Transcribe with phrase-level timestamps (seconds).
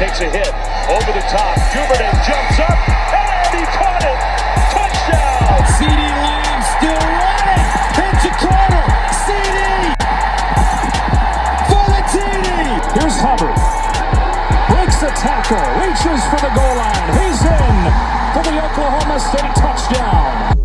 [0.00, 0.48] takes a hit
[0.88, 1.52] over the top.
[1.76, 2.72] Duvernay jumps up,
[3.12, 4.16] and he caught it.
[4.72, 5.60] Touchdown!
[5.76, 7.64] CeeDee Lamb still running.
[8.00, 8.84] Hits a corner.
[9.28, 9.92] CeeDee
[11.68, 12.48] for the TD.
[12.96, 13.52] Here's Hubbard.
[14.72, 15.60] Breaks the tackle.
[15.84, 17.08] Reaches for the goal line.
[17.20, 17.76] He's in
[18.32, 20.56] for the Oklahoma State touchdown.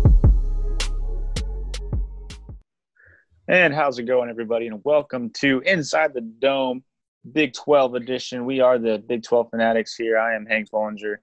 [3.48, 4.66] And how's it going, everybody?
[4.68, 6.84] And welcome to Inside the Dome,
[7.32, 8.44] Big 12 edition.
[8.44, 10.18] We are the Big 12 fanatics here.
[10.18, 11.16] I am Hank Bollinger.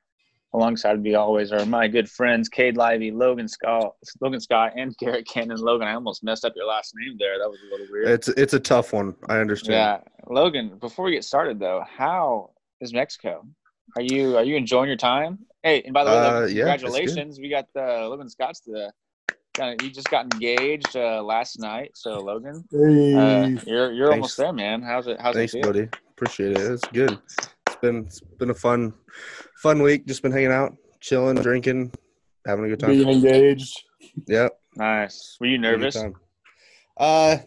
[0.55, 5.27] Alongside me always are my good friends, Cade Livey, Logan Scott, Logan Scott, and Garrett
[5.27, 5.57] Cannon.
[5.57, 7.39] Logan, I almost messed up your last name there.
[7.39, 8.07] That was a little weird.
[8.09, 9.15] It's it's a tough one.
[9.29, 9.73] I understand.
[9.73, 9.99] yeah,
[10.31, 10.77] Logan.
[10.79, 13.43] Before we get started, though, how is Mexico?
[13.95, 15.39] Are you are you enjoying your time?
[15.63, 17.39] Hey, and by the way, Uh, Logan, yeah, congratulations!
[17.39, 18.91] We got the Logan Scott's the.
[19.53, 24.11] Kind of, you just got engaged uh, last night, so Logan, uh, you're you're Thanks.
[24.11, 24.81] almost there, man.
[24.81, 25.21] How's it?
[25.21, 25.71] How's Thanks, it feel?
[25.73, 25.89] buddy.
[26.09, 26.59] Appreciate it.
[26.59, 27.19] It's good.
[27.67, 28.93] It's been it's been a fun
[29.57, 30.07] fun week.
[30.07, 31.91] Just been hanging out, chilling, drinking,
[32.47, 32.91] having a good time.
[32.91, 33.83] being engaged.
[34.27, 34.59] Yep.
[34.75, 35.37] Nice.
[35.39, 36.17] Were you having a good nervous?
[36.97, 37.37] Uh,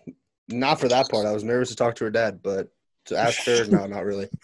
[0.49, 1.27] not for that part.
[1.27, 2.69] I was nervous to talk to her dad, but
[3.07, 4.29] to ask her, no, not really.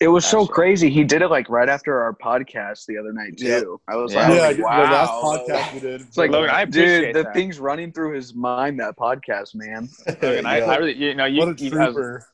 [0.00, 0.90] It was so crazy.
[0.90, 3.44] He did it like right after our podcast the other night too.
[3.46, 3.64] Yep.
[3.88, 4.28] I was Yeah.
[4.28, 4.82] like, yeah, like, the wow.
[4.92, 5.10] last
[5.52, 6.00] podcast we did.
[6.00, 7.34] It's like, Logan, I appreciate dude, the that.
[7.34, 9.88] things running through his mind that podcast, man.
[10.22, 10.64] Logan, I, Yeah.
[10.66, 12.26] I really, you know, you, what a you I, was- trooper.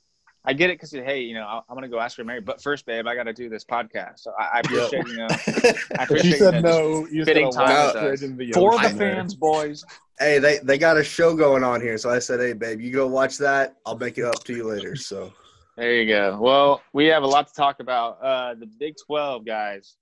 [0.45, 2.63] I get it because hey, you know, I- I'm gonna go ask her Mary, but
[2.63, 4.21] first, babe, I got to do this podcast.
[4.21, 6.71] So I, I appreciate you know, I If appreciate you you said know,
[7.03, 8.23] no, you said fitting a time wow with us.
[8.23, 9.15] into the For the ocean there.
[9.17, 9.85] fans, boys.
[10.19, 12.93] hey, they they got a show going on here, so I said, hey, babe, you
[12.93, 13.77] go watch that.
[13.85, 14.97] I'll make it up to you later.
[14.97, 15.33] So
[15.79, 16.37] There you go.
[16.41, 18.21] Well, we have a lot to talk about.
[18.21, 19.95] Uh, the Big 12 guys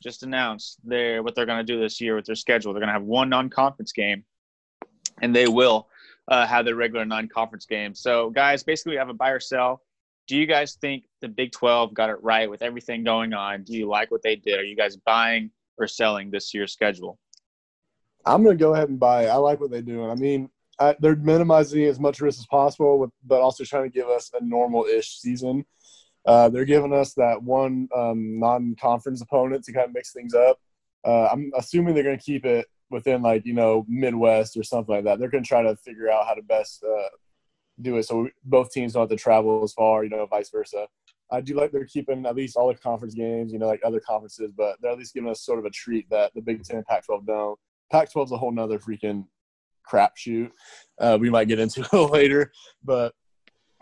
[0.00, 2.72] just announced their what they're going to do this year with their schedule.
[2.72, 4.24] They're going to have one non-conference game,
[5.20, 5.88] and they will
[6.28, 7.92] uh, have their regular non-conference game.
[7.92, 9.82] So, guys, basically, we have a buy or sell.
[10.28, 13.64] Do you guys think the Big 12 got it right with everything going on?
[13.64, 14.60] Do you like what they did?
[14.60, 17.18] Are you guys buying or selling this year's schedule?
[18.24, 19.26] I'm gonna go ahead and buy.
[19.26, 20.08] I like what they're doing.
[20.08, 23.88] I mean, I, they're minimizing as much risk as possible, with, but also trying to
[23.90, 25.64] give us a normal-ish season.
[26.26, 30.58] Uh, they're giving us that one um, non-conference opponent to kind of mix things up.
[31.04, 34.94] Uh, I'm assuming they're going to keep it within like you know Midwest or something
[34.94, 35.18] like that.
[35.18, 37.08] They're going to try to figure out how to best uh,
[37.80, 40.50] do it so we, both teams don't have to travel as far, you know, vice
[40.50, 40.86] versa.
[41.30, 44.00] I do like they're keeping at least all the conference games, you know, like other
[44.00, 46.76] conferences, but they're at least giving us sort of a treat that the Big Ten
[46.76, 47.58] and Pac-12 don't.
[47.90, 49.26] Pac-12 is a whole nother freaking
[49.90, 50.50] crapshoot.
[50.98, 52.52] Uh, we might get into it later,
[52.84, 53.14] but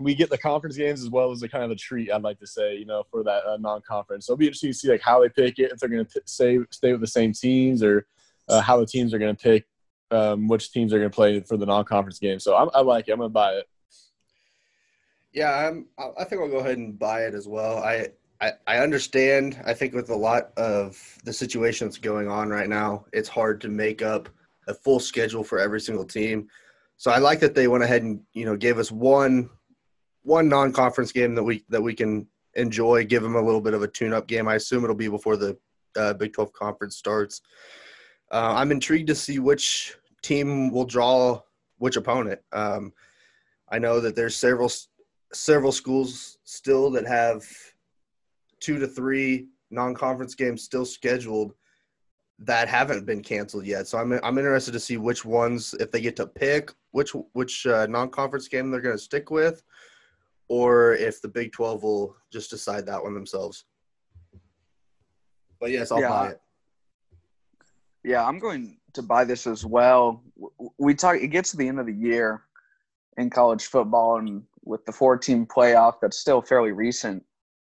[0.00, 2.10] we get the conference games as well as a kind of a treat.
[2.10, 4.26] I'd like to say, you know, for that uh, non-conference.
[4.26, 6.20] So it'll be interesting to see like how they pick it, if they're going to
[6.25, 8.06] stay stay with the same teams, or
[8.48, 9.66] uh, how the teams are going to pick
[10.10, 12.38] um, which teams are going to play for the non-conference game.
[12.38, 13.12] So I'm, I like it.
[13.12, 13.69] I'm going to buy it.
[15.32, 15.86] Yeah, I'm.
[15.98, 17.78] I I think I'll go ahead and buy it as well.
[17.78, 18.09] I,
[18.41, 19.60] I I understand.
[19.65, 23.60] I think with a lot of the situation that's going on right now, it's hard
[23.62, 24.28] to make up
[24.69, 26.48] a full schedule for every single team.
[26.97, 29.50] So I like that they went ahead and you know gave us one
[30.22, 33.04] one non-conference game that we that we can enjoy.
[33.04, 34.48] Give them a little bit of a tune-up game.
[34.48, 35.56] I assume it'll be before the
[35.97, 37.42] uh, Big 12 conference starts.
[38.32, 41.41] Uh, I'm intrigued to see which team will draw
[41.78, 42.41] which opponent.
[42.53, 42.92] Um,
[43.69, 44.70] I know that there's several
[45.32, 47.44] several schools still that have
[48.60, 51.54] two to three non-conference games still scheduled
[52.41, 53.87] that haven't been canceled yet.
[53.87, 57.67] So I'm I'm interested to see which ones, if they get to pick which which
[57.67, 59.62] uh, non-conference game they're going to stick with,
[60.49, 63.65] or if the Big Twelve will just decide that one themselves.
[65.61, 66.09] But yes, I'll Yeah.
[66.09, 66.41] buy it.
[68.05, 70.22] Yeah, I'm going to buy this as well.
[70.78, 71.16] We talk.
[71.16, 72.43] It gets to the end of the year
[73.16, 77.25] in college football, and with the four-team playoff that's still fairly recent,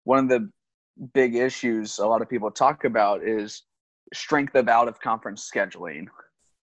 [0.04, 0.50] one of the
[1.14, 3.64] big issues a lot of people talk about is
[4.14, 6.06] strength of out-of-conference scheduling.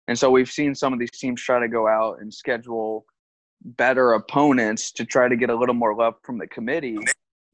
[0.08, 3.04] And so we've seen some of these teams try to go out and schedule
[3.62, 6.98] better opponents to try to get a little more love from the committee.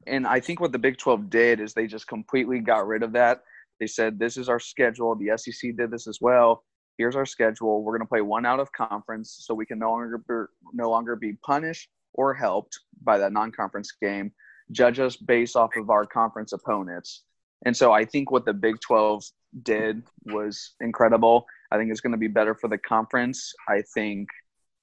[0.07, 3.11] And I think what the Big 12 did is they just completely got rid of
[3.13, 3.41] that.
[3.79, 5.15] They said, This is our schedule.
[5.15, 6.63] The SEC did this as well.
[6.97, 7.83] Here's our schedule.
[7.83, 11.15] We're going to play one out of conference so we can no longer no longer
[11.15, 14.31] be punished or helped by that non conference game.
[14.71, 17.23] Judge us based off of our conference opponents.
[17.65, 19.23] And so I think what the Big 12
[19.63, 21.45] did was incredible.
[21.71, 23.53] I think it's going to be better for the conference.
[23.67, 24.29] I think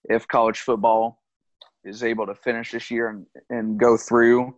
[0.04, 1.22] if college football
[1.84, 4.56] is able to finish this year and, and go through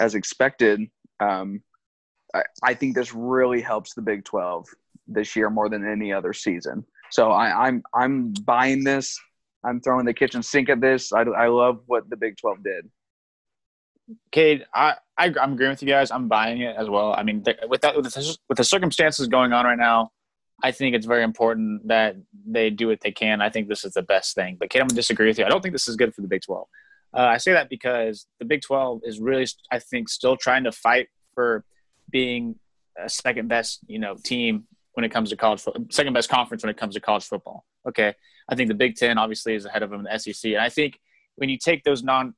[0.00, 0.80] as expected,
[1.20, 1.62] um,
[2.34, 4.66] I, I think this really helps the Big 12
[5.06, 6.84] this year more than any other season.
[7.10, 9.18] So I, I'm I'm buying this.
[9.64, 11.12] I'm throwing the kitchen sink at this.
[11.12, 12.90] I, I love what the Big 12 did.
[14.30, 16.10] Cade, I, I, I'm agreeing with you guys.
[16.10, 17.12] I'm buying it as well.
[17.12, 20.12] I mean, th- with that, with the, with the circumstances going on right now,
[20.62, 22.16] I think it's very important that
[22.46, 23.40] they do what they can.
[23.40, 24.56] I think this is the best thing.
[24.58, 25.44] But Cade, I'm gonna disagree with you.
[25.44, 26.66] I don't think this is good for the Big 12.
[27.14, 30.72] Uh, I say that because the Big 12 is really, I think, still trying to
[30.72, 31.64] fight for
[32.10, 32.56] being
[32.98, 36.62] a second best, you know, team when it comes to college, football, second best conference
[36.62, 37.64] when it comes to college football.
[37.88, 38.14] Okay,
[38.48, 40.68] I think the Big Ten obviously is ahead of them in the SEC, and I
[40.68, 40.98] think
[41.36, 42.34] when you take those non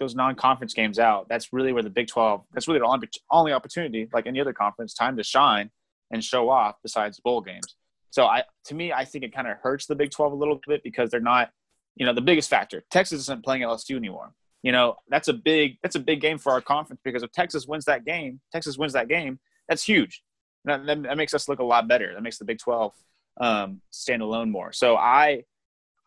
[0.00, 2.42] those non-conference games out, that's really where the Big 12.
[2.52, 5.70] That's really the only opportunity, like any other conference, time to shine
[6.10, 7.76] and show off besides bowl games.
[8.10, 10.60] So I, to me, I think it kind of hurts the Big 12 a little
[10.66, 11.50] bit because they're not,
[11.94, 12.82] you know, the biggest factor.
[12.90, 14.32] Texas isn't playing LSU anymore.
[14.62, 17.66] You know, that's a big that's a big game for our conference because if Texas
[17.66, 19.38] wins that game, Texas wins that game,
[19.68, 20.22] that's huge.
[20.66, 22.12] That, that, that makes us look a lot better.
[22.12, 22.92] That makes the Big 12
[23.40, 24.72] um, stand alone more.
[24.72, 25.44] So I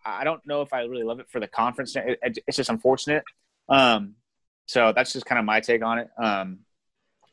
[0.06, 1.96] I don't know if I really love it for the conference.
[1.96, 3.24] It, it, it's just unfortunate.
[3.70, 4.16] Um,
[4.66, 6.10] so that's just kind of my take on it.
[6.18, 6.60] Um,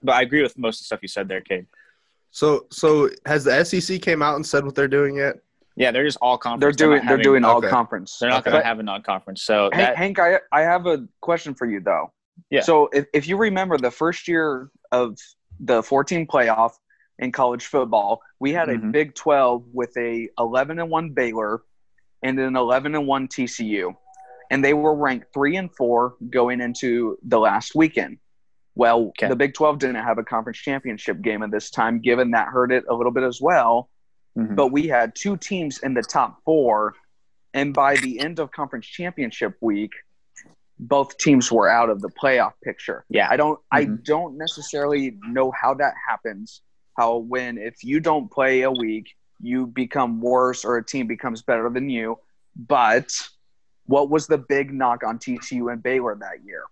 [0.03, 1.67] but I agree with most of the stuff you said there, Cade.
[2.31, 5.37] So, so has the SEC came out and said what they're doing yet?
[5.77, 6.77] Yeah, they're just all conference.
[6.77, 7.06] They're doing.
[7.06, 8.19] They're, doing all conference.
[8.21, 8.50] They're not okay.
[8.50, 9.43] going to have a non-conference.
[9.43, 12.12] So, Hank, that, Hank, I I have a question for you though.
[12.50, 12.62] Yeah.
[12.62, 15.17] So, if if you remember the first year of
[15.61, 16.73] the 14 playoff
[17.19, 18.88] in college football, we had mm-hmm.
[18.88, 21.62] a Big 12 with a 11 and one Baylor,
[22.23, 23.94] and an 11 and one TCU,
[24.50, 28.19] and they were ranked three and four going into the last weekend.
[28.75, 29.29] Well, okay.
[29.29, 32.73] the Big 12 didn't have a conference championship game at this time, given that hurt
[32.73, 33.88] it a little bit as well.
[34.38, 34.55] Mm-hmm.
[34.55, 36.94] But we had two teams in the top four.
[37.52, 39.93] And by the end of conference championship week,
[40.79, 43.05] both teams were out of the playoff picture.
[43.08, 43.29] Yeah.
[43.31, 43.76] I don't mm-hmm.
[43.76, 46.62] I don't necessarily know how that happens.
[46.97, 51.43] How when if you don't play a week, you become worse or a team becomes
[51.43, 52.19] better than you.
[52.56, 53.12] But
[53.90, 56.62] what was the big knock on TCU and Baylor that year?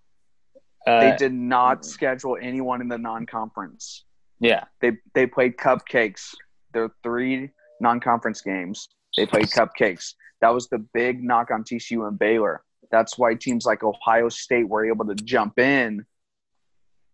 [0.86, 4.04] Uh, they did not schedule anyone in the non-conference.
[4.38, 6.32] Yeah, they they played cupcakes.
[6.72, 7.50] Their three
[7.80, 10.14] non-conference games, they played cupcakes.
[10.40, 12.62] That was the big knock on TCU and Baylor.
[12.92, 16.06] That's why teams like Ohio State were able to jump in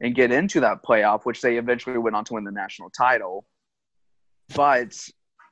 [0.02, 3.46] and get into that playoff, which they eventually went on to win the national title.
[4.54, 4.94] But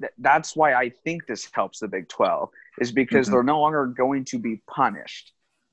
[0.03, 2.51] th- that's why I think this helps the Big 12
[2.81, 3.35] is because mm-hmm.
[3.35, 5.33] they're no longer going to be punished.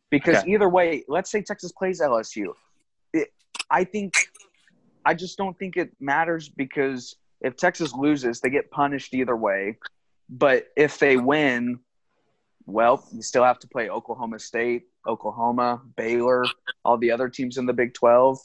[0.10, 0.52] Because okay.
[0.54, 2.54] either way, let's say Texas plays LSU.
[3.14, 3.32] It,
[3.70, 4.14] I think,
[5.06, 9.78] I just don't think it matters because if Texas loses, they get punished either way.
[10.30, 11.80] But if they win,
[12.66, 16.46] well, you still have to play Oklahoma State, Oklahoma, Baylor,
[16.84, 18.40] all the other teams in the Big 12.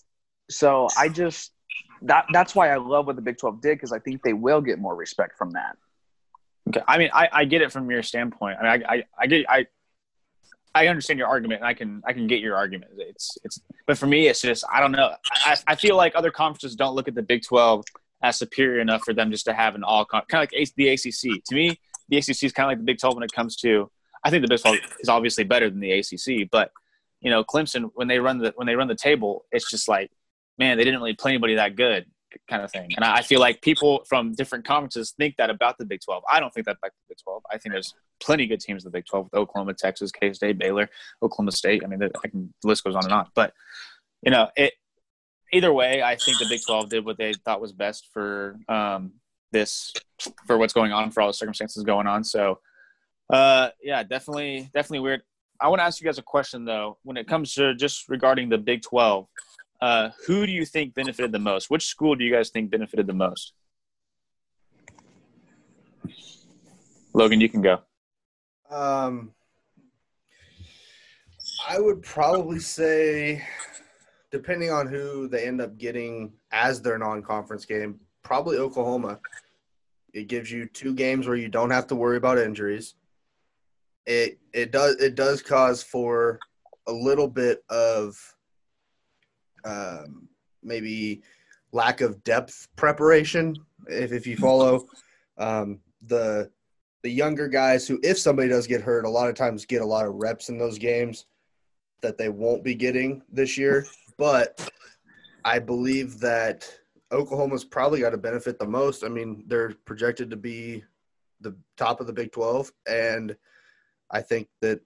[0.50, 1.53] So I just
[2.02, 4.60] that that's why I love what the Big 12 did because I think they will
[4.60, 5.76] get more respect from that.
[6.68, 8.58] Okay, I mean, I, I get it from your standpoint.
[8.58, 9.66] I mean, I, I, I get I
[10.74, 12.92] I understand your argument, and I can I can get your argument.
[12.98, 15.14] It's it's, but for me, it's just I don't know.
[15.44, 17.84] I, I feel like other conferences don't look at the Big Twelve
[18.22, 21.44] as superior enough for them just to have an all kind of like the ACC.
[21.44, 21.78] To me,
[22.08, 23.90] the ACC is kind of like the Big Twelve when it comes to.
[24.24, 26.72] I think the Big Twelve is obviously better than the ACC, but
[27.20, 30.10] you know, Clemson when they run the when they run the table, it's just like,
[30.58, 32.06] man, they didn't really play anybody that good
[32.48, 32.90] kind of thing.
[32.96, 36.22] And I feel like people from different conferences think that about the Big 12.
[36.30, 37.42] I don't think that about the Big 12.
[37.50, 40.32] I think there's plenty of good teams in the Big 12 with Oklahoma, Texas, K
[40.32, 40.88] State, Baylor,
[41.22, 41.82] Oklahoma State.
[41.84, 43.26] I mean, I can, the list goes on and on.
[43.34, 43.52] But,
[44.22, 44.72] you know, it,
[45.52, 49.12] either way, I think the Big 12 did what they thought was best for um,
[49.52, 49.92] this,
[50.46, 52.24] for what's going on, for all the circumstances going on.
[52.24, 52.58] So,
[53.30, 55.22] uh, yeah, definitely, definitely weird.
[55.60, 56.98] I want to ask you guys a question though.
[57.04, 59.26] When it comes to just regarding the Big 12,
[59.84, 61.68] uh, who do you think benefited the most?
[61.68, 63.52] Which school do you guys think benefited the most?
[67.12, 67.80] Logan, you can go.
[68.70, 69.32] Um,
[71.68, 73.44] I would probably say,
[74.30, 79.20] depending on who they end up getting as their non-conference game, probably Oklahoma.
[80.14, 82.94] It gives you two games where you don't have to worry about injuries.
[84.06, 86.38] It it does it does cause for
[86.86, 88.33] a little bit of
[89.64, 90.28] um,
[90.62, 91.22] maybe
[91.72, 93.56] lack of depth preparation.
[93.86, 94.86] If, if you follow
[95.38, 96.50] um, the
[97.02, 99.86] the younger guys who, if somebody does get hurt, a lot of times get a
[99.86, 101.26] lot of reps in those games
[102.00, 103.86] that they won't be getting this year.
[104.16, 104.70] But
[105.44, 106.66] I believe that
[107.12, 109.04] Oklahoma's probably got to benefit the most.
[109.04, 110.82] I mean, they're projected to be
[111.42, 113.36] the top of the Big 12, and
[114.10, 114.80] I think that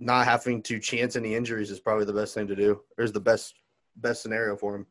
[0.00, 3.12] not having to chance any injuries is probably the best thing to do, or is
[3.12, 3.54] the best
[3.96, 4.86] best scenario for him.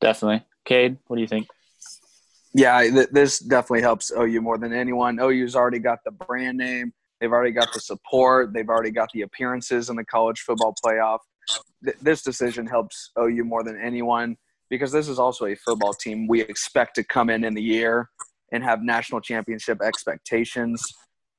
[0.00, 0.44] Definitely.
[0.64, 1.48] Cade, what do you think?
[2.54, 5.18] Yeah, th- this definitely helps OU more than anyone.
[5.20, 6.92] OU's already got the brand name.
[7.20, 8.52] They've already got the support.
[8.52, 11.18] They've already got the appearances in the college football playoff.
[11.84, 14.36] Th- this decision helps OU more than anyone
[14.70, 18.10] because this is also a football team we expect to come in in the year
[18.52, 20.82] and have national championship expectations.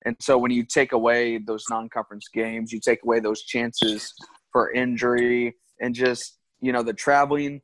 [0.05, 4.13] And so when you take away those non-conference games, you take away those chances
[4.51, 7.61] for injury and just, you know, the traveling,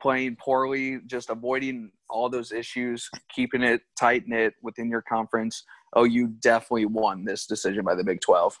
[0.00, 5.64] playing poorly, just avoiding all those issues, keeping it tight knit within your conference.
[5.94, 8.58] Oh, you definitely won this decision by the Big 12.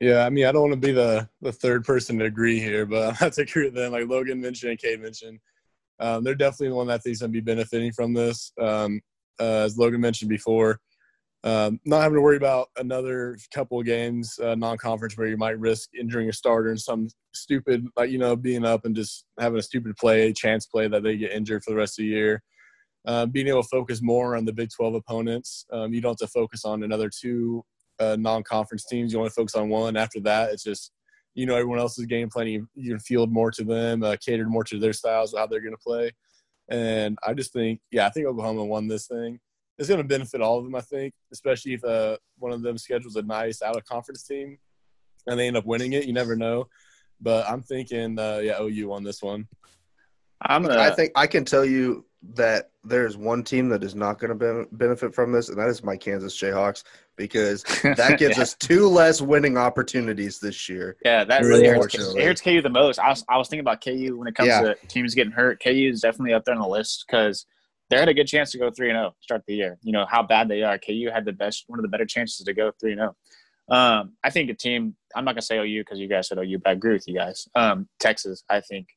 [0.00, 2.86] Yeah, I mean, I don't want to be the the third person to agree here,
[2.86, 3.92] but I have to agree with them.
[3.92, 5.40] Like Logan mentioned and Cade mentioned,
[6.00, 8.52] um, they're definitely one that thinks going to be benefiting from this.
[8.60, 9.00] Um,
[9.40, 10.80] uh, as Logan mentioned before,
[11.44, 15.58] um, not having to worry about another couple of games uh, non-conference where you might
[15.58, 19.58] risk injuring a starter and some stupid, like you know, being up and just having
[19.58, 22.42] a stupid play, chance play that they get injured for the rest of the year.
[23.06, 26.28] Uh, being able to focus more on the Big 12 opponents, um, you don't have
[26.28, 27.64] to focus on another two
[28.00, 29.12] uh, non-conference teams.
[29.12, 29.96] You to focus on one.
[29.96, 30.92] After that, it's just
[31.34, 32.48] you know everyone else's game plan.
[32.48, 35.60] You, you can field more to them, uh, catered more to their styles, how they're
[35.60, 36.10] going to play.
[36.70, 39.40] And I just think, yeah, I think Oklahoma won this thing.
[39.78, 42.76] It's going to benefit all of them, I think, especially if uh, one of them
[42.76, 44.58] schedules a nice out of conference team
[45.26, 46.04] and they end up winning it.
[46.04, 46.68] You never know.
[47.20, 49.46] But I'm thinking, uh, yeah, OU on this one.
[50.40, 50.78] I'm gonna.
[50.78, 54.66] I think I can tell you that there's one team that is not going to
[54.72, 56.82] benefit from this, and that is my Kansas Jayhawks
[57.16, 57.62] because
[57.96, 58.42] that gives Yeah.
[58.42, 60.96] us two less winning opportunities this year.
[61.04, 62.98] Yeah, that Really, hurts, it hurts KU the most.
[62.98, 64.60] I was, I was thinking about KU when it comes Yeah.
[64.62, 65.62] to teams getting hurt.
[65.62, 67.46] KU is definitely up there on the list because
[67.90, 69.78] they had a good chance to go three and zero start the year.
[69.82, 70.78] You know how bad they are.
[70.78, 73.16] KU had the best, one of the better chances to go three and zero.
[73.70, 74.96] Um, I think a team.
[75.14, 77.14] I'm not gonna say OU because you guys said OU, but I agree with you
[77.14, 77.46] guys.
[77.54, 78.88] Um, Texas, I think,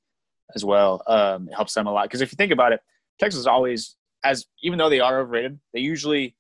[0.56, 2.82] as well, um, it helps them a lot because if you think about it,
[3.22, 6.36] Texas always as even though they are overrated, they usually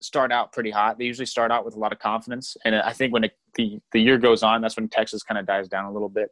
[0.00, 0.98] start out pretty hot.
[0.98, 3.80] They usually start out with a lot of confidence, and I think when it, the
[3.92, 6.30] the year goes on, that's when Texas kind of dies down a little bit.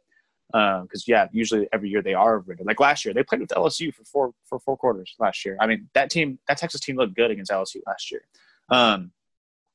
[0.51, 2.67] Because yeah, usually every year they are overrated.
[2.67, 5.57] Like last year, they played with LSU for four for four quarters last year.
[5.59, 8.21] I mean, that team, that Texas team looked good against LSU last year.
[8.69, 9.11] Um,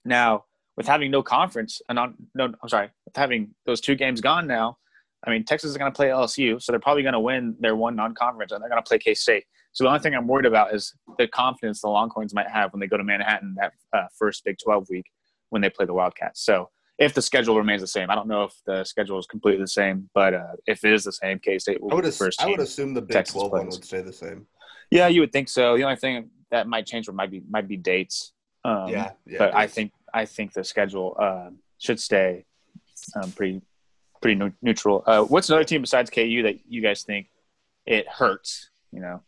[0.05, 0.45] now
[0.77, 4.47] with having no conference and on no, I'm sorry, with having those two games gone
[4.47, 4.79] now,
[5.27, 7.77] I mean Texas is going to play LSU, so they're probably going to win their
[7.77, 9.45] one non-conference, and they're going to play K State.
[9.73, 12.81] So the only thing I'm worried about is the confidence the Longhorns might have when
[12.81, 15.07] they go to Manhattan that uh, first Big 12 week
[15.51, 16.45] when they play the Wildcats.
[16.45, 19.63] So if the schedule remains the same, I don't know if the schedule is completely
[19.63, 22.11] the same, but uh, if it is the same, K State will I would, be
[22.11, 24.47] the first I would assume the Big Texas 12 one would stay the same.
[24.91, 25.77] yeah, you would think so.
[25.77, 28.33] The only thing that might change might be might be dates.
[28.65, 29.39] Um, yeah, yeah.
[29.39, 32.45] but I think I think the schedule uh, should stay
[33.17, 33.63] um, pretty
[34.21, 35.03] pretty neutral.
[35.07, 37.29] Uh, what's another team besides KU that you guys think
[37.87, 38.69] it hurts?
[38.93, 39.23] You know,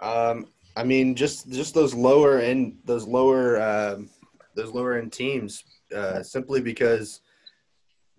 [0.00, 4.08] Um, I mean, just just those lower end, those lower, um,
[4.54, 5.64] those lower end teams,
[5.94, 7.20] uh, simply because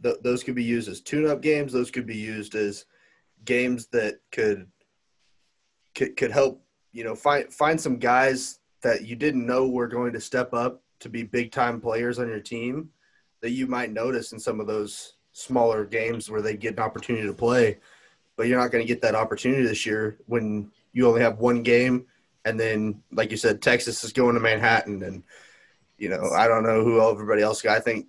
[0.04, 1.74] th- those could be used as tune-up games.
[1.74, 2.86] Those could be used as
[3.46, 4.68] games that could
[5.96, 10.14] could could help you know find find some guys that you didn't know were going
[10.14, 12.90] to step up to be big time players on your team
[13.42, 17.26] that you might notice in some of those smaller games where they get an opportunity
[17.26, 17.78] to play
[18.38, 21.64] but you're not going to get that opportunity this year when you only have one
[21.64, 22.06] game
[22.46, 25.24] and then like you said texas is going to manhattan and
[25.98, 28.08] you know i don't know who everybody else got i think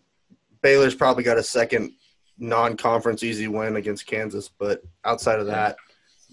[0.62, 1.92] baylor's probably got a second
[2.38, 5.76] non-conference easy win against kansas but outside of that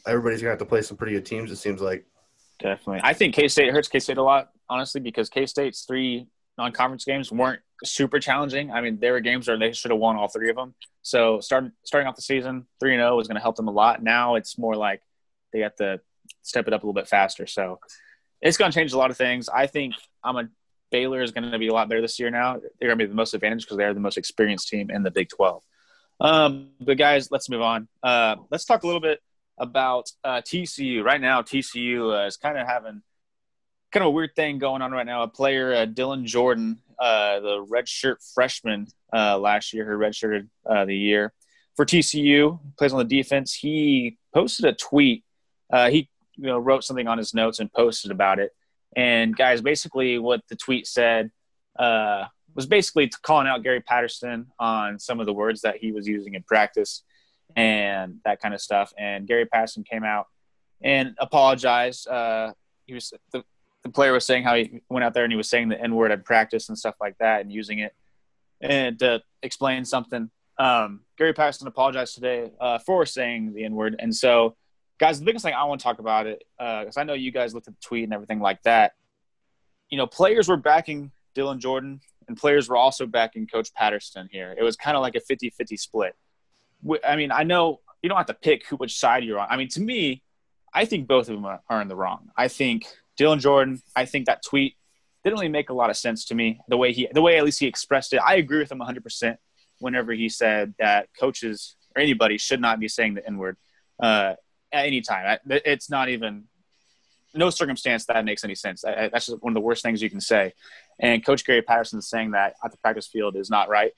[0.08, 2.06] everybody's to have to play some pretty good teams it seems like
[2.60, 3.02] definitely.
[3.04, 6.28] I think K State hurts K State a lot, honestly, because K State's three
[6.58, 8.72] non-conference games weren't super challenging.
[8.72, 10.76] I mean, there were games where they should have won all three of them.
[11.02, 13.68] So starting starting off the season three and oh zero was going to help them
[13.68, 14.04] a lot.
[14.04, 15.02] Now it's more like
[15.54, 16.02] they have to
[16.42, 17.48] step it up a little bit faster.
[17.48, 17.80] So
[18.42, 19.50] it's going to change a lot of things.
[19.50, 20.50] I think I'm a
[20.92, 22.30] Baylor is going to be a lot better this year.
[22.32, 25.04] Now they're going to be the most advantage because they're the most experienced team in
[25.04, 25.64] the Big Twelve.
[26.20, 27.88] Um, but guys, let's move on.
[28.04, 29.20] Uh, let's talk a little bit
[29.58, 31.04] about uh, TCU.
[31.04, 33.02] Right now, TCU uh, is kind of having
[33.92, 35.24] kind of a weird thing going on right now.
[35.24, 40.86] A player, uh, Dylan Jordan, uh, the redshirt freshman uh, last year, who redshirted uh,
[40.86, 41.34] the year
[41.76, 43.54] for TCU, plays on the defense.
[43.54, 45.24] He posted a tweet.
[45.72, 46.10] Uh, he
[46.40, 48.52] you know wrote something on his notes and posted about it.
[48.96, 51.32] And guys, basically, what the tweet said
[51.78, 56.08] uh, was basically calling out Gary Patterson on some of the words that he was
[56.08, 57.04] using in practice
[57.56, 58.94] and that kind of stuff.
[58.98, 60.28] And Gary Patterson came out
[60.82, 62.08] and apologized.
[62.08, 62.54] Uh,
[62.86, 63.44] he was the,
[63.84, 65.96] the player was saying how he went out there and he was saying the N
[65.96, 67.94] word at practice and stuff like that and using it
[68.62, 70.30] and to explain something.
[70.58, 73.96] Um, Gary Patterson apologized today uh, for saying the N word.
[74.00, 74.56] And so,
[75.00, 77.54] guys, the biggest thing I want to talk about it because I know you guys
[77.54, 78.94] looked at the tweet and everything like that.
[79.90, 84.56] you know, players were backing Dylan Jordan and players were also backing Coach Patterson here.
[84.58, 86.16] It was kind of like a 50 50 split.
[87.06, 89.48] I mean, I know you don't have to pick who, which side you're on.
[89.50, 90.24] I mean, to me,
[90.74, 92.30] I think both of them are, in the wrong.
[92.38, 92.86] I think
[93.20, 94.76] Dylan Jordan, I think that tweet
[95.24, 96.62] didn't really make a lot of sense to me.
[96.70, 99.38] The way he, the way at least he expressed it, I agree with him 100%
[99.80, 103.58] whenever he said that coaches or anybody should not be saying the N word
[104.02, 104.36] uh,
[104.72, 105.38] at any time.
[105.48, 106.46] It's not even
[107.34, 108.82] no circumstance that makes any sense.
[108.82, 110.54] That's just one of the worst things you can say.
[111.00, 113.92] And Coach Gary Patterson saying that at the practice field is not right.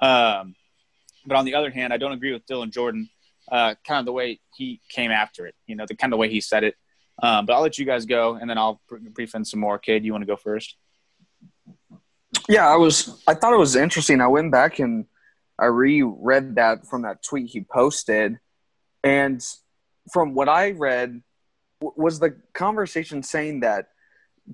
[0.00, 0.54] Um,
[1.24, 3.08] but on the other hand, I don't agree with Dylan Jordan,
[3.50, 6.28] uh, kind of the way he came after it, you know, the kind of way
[6.28, 6.74] he said it.
[7.22, 9.78] Um, but I'll let you guys go, and then I'll brief in some more.
[9.78, 10.76] Kid, you want to go first?
[12.48, 13.22] Yeah, I was.
[13.28, 14.20] I thought it was interesting.
[14.20, 15.06] I went back and
[15.58, 18.40] I reread that from that tweet he posted,
[19.04, 19.44] and
[20.10, 21.22] from what I read,
[21.80, 23.88] was the conversation saying that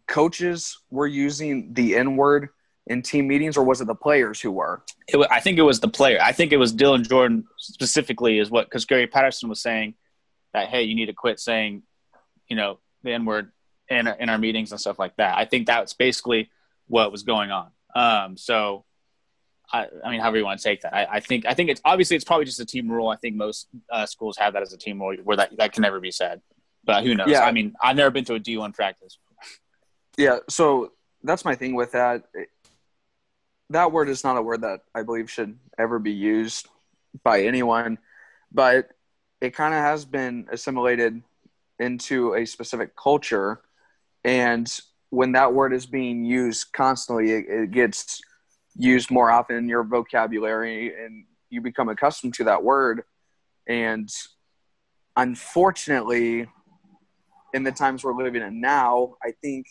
[0.07, 2.49] coaches were using the N word
[2.87, 4.83] in team meetings, or was it the players who were?
[5.07, 6.19] It, I think it was the player.
[6.23, 9.95] I think it was Dylan Jordan specifically, is what because Gary Patterson was saying
[10.53, 11.83] that hey, you need to quit saying,
[12.49, 13.53] you know, the N word
[13.89, 15.37] in in our meetings and stuff like that.
[15.39, 16.51] I think that's basically
[16.87, 17.71] what was going on.
[17.95, 18.85] Um, so.
[19.73, 21.81] I, I, mean, however you want to take that, I, I, think I think it's
[21.85, 23.09] obviously it's probably just a team rule.
[23.09, 25.83] I think most uh, schools have that as a team rule where that that can
[25.83, 26.41] never be said.
[26.85, 27.29] But who knows?
[27.29, 27.43] Yeah.
[27.43, 29.19] I mean, I've never been to a D1 practice.
[30.17, 32.25] Yeah, so that's my thing with that.
[33.71, 36.69] That word is not a word that I believe should ever be used
[37.23, 37.99] by anyone,
[38.51, 38.89] but
[39.41, 41.23] it kind of has been assimilated
[41.79, 43.61] into a specific culture.
[44.25, 44.69] And
[45.11, 48.21] when that word is being used constantly, it, it gets
[48.79, 53.03] used more often in your vocabulary and you become accustomed to that word.
[53.67, 54.09] And
[55.17, 56.49] unfortunately,
[57.53, 59.67] in the times we're living in now, I think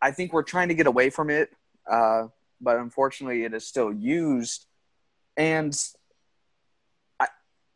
[0.00, 1.50] I think we're trying to get away from it,
[1.90, 2.28] uh,
[2.60, 4.66] but unfortunately, it is still used.
[5.36, 5.76] And
[7.18, 7.26] I,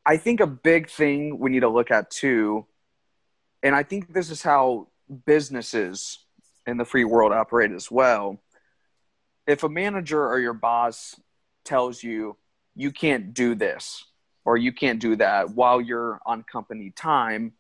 [0.07, 2.67] I think a big thing we need to look at too,
[3.63, 4.89] and I think this is how
[5.27, 6.19] businesses
[6.65, 8.41] in the free world operate as well.
[9.47, 11.19] If a manager or your boss
[11.65, 12.37] tells you
[12.75, 14.05] you can't do this
[14.45, 17.53] or you can't do that while you're on company time,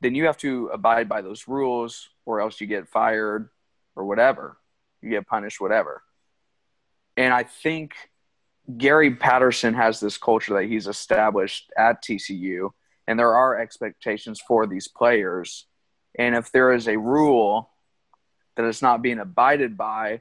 [0.00, 3.48] then you have to abide by those rules or else you get fired
[3.96, 4.56] or whatever.
[5.02, 6.02] You get punished, whatever.
[7.16, 7.94] And I think
[8.76, 12.70] Gary Patterson has this culture that he's established at TCU,
[13.06, 15.66] and there are expectations for these players.
[16.18, 17.70] And if there is a rule
[18.56, 20.20] that is not being abided by,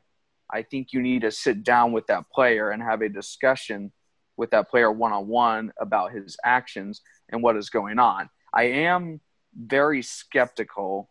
[0.51, 3.91] I think you need to sit down with that player and have a discussion
[4.37, 8.29] with that player one on one about his actions and what is going on.
[8.53, 9.19] I am
[9.55, 11.09] very skeptical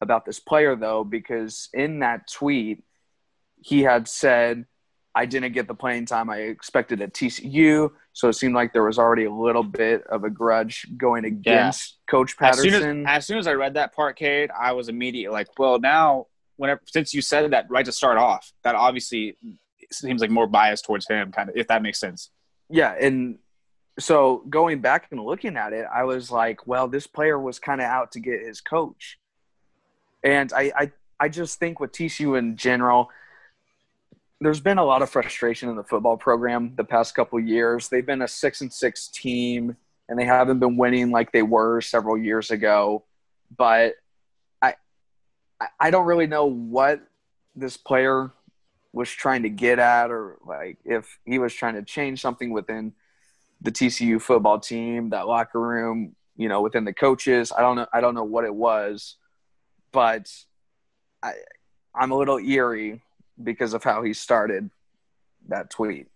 [0.00, 2.82] about this player though because in that tweet
[3.60, 4.66] he had said
[5.14, 8.84] I didn't get the playing time I expected at TCU, so it seemed like there
[8.84, 12.10] was already a little bit of a grudge going against yeah.
[12.10, 12.66] Coach Patterson.
[12.66, 15.48] As soon as, as soon as, I read that part, Cade, I was immediately like,
[15.58, 19.36] "Well, now, whenever since you said that right to start off, that obviously
[19.90, 22.30] seems like more biased towards him, kind of, if that makes sense."
[22.68, 23.38] Yeah, and
[23.98, 27.80] so going back and looking at it, I was like, well, this player was kind
[27.80, 29.18] of out to get his coach.
[30.24, 33.10] And I, I, I just think with TCU in general,
[34.40, 37.88] there's been a lot of frustration in the football program the past couple years.
[37.88, 39.76] They've been a six and six team,
[40.08, 43.04] and they haven't been winning like they were several years ago.
[43.56, 43.94] But
[45.78, 47.00] I don't really know what
[47.54, 48.32] this player
[48.92, 52.92] was trying to get at, or like if he was trying to change something within
[53.60, 57.52] the TCU football team, that locker room, you know, within the coaches.
[57.56, 57.86] I don't know.
[57.92, 59.16] I don't know what it was,
[59.92, 60.30] but
[61.22, 61.32] I,
[61.94, 63.02] I'm a little eerie
[63.42, 64.70] because of how he started
[65.48, 66.08] that tweet.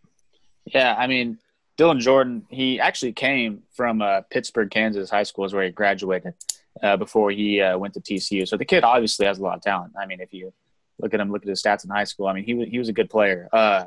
[0.64, 1.38] Yeah, I mean,
[1.78, 6.34] Dylan Jordan, he actually came from uh, Pittsburg, Kansas high school is where he graduated
[6.82, 8.46] uh, before he uh, went to TCU.
[8.46, 9.92] So the kid obviously has a lot of talent.
[10.00, 10.52] I mean, if you
[10.98, 12.26] look at him, look at his stats in high school.
[12.26, 13.48] I mean, he was he was a good player.
[13.52, 13.84] Uh,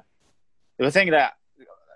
[0.77, 1.33] the thing that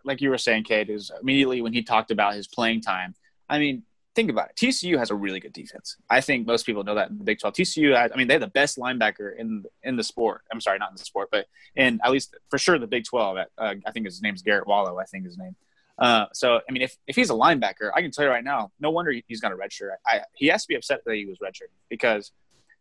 [0.03, 3.15] like you were saying, Cade, is immediately when he talked about his playing time.
[3.49, 3.83] I mean,
[4.15, 4.55] think about it.
[4.55, 5.97] TCU has a really good defense.
[6.09, 7.55] I think most people know that in the Big 12.
[7.55, 10.43] TCU, has, I mean, they have the best linebacker in in the sport.
[10.51, 13.37] I'm sorry, not in the sport, but in at least for sure the Big 12.
[13.57, 14.99] Uh, I think his name's Garret Wallow.
[14.99, 15.55] I think his name.
[16.03, 18.73] Uh, so, I mean, if, if he's a linebacker, I can tell you right now,
[18.77, 19.91] no wonder he's going to redshirt.
[20.05, 22.33] I, he has to be upset that he was redshirting because,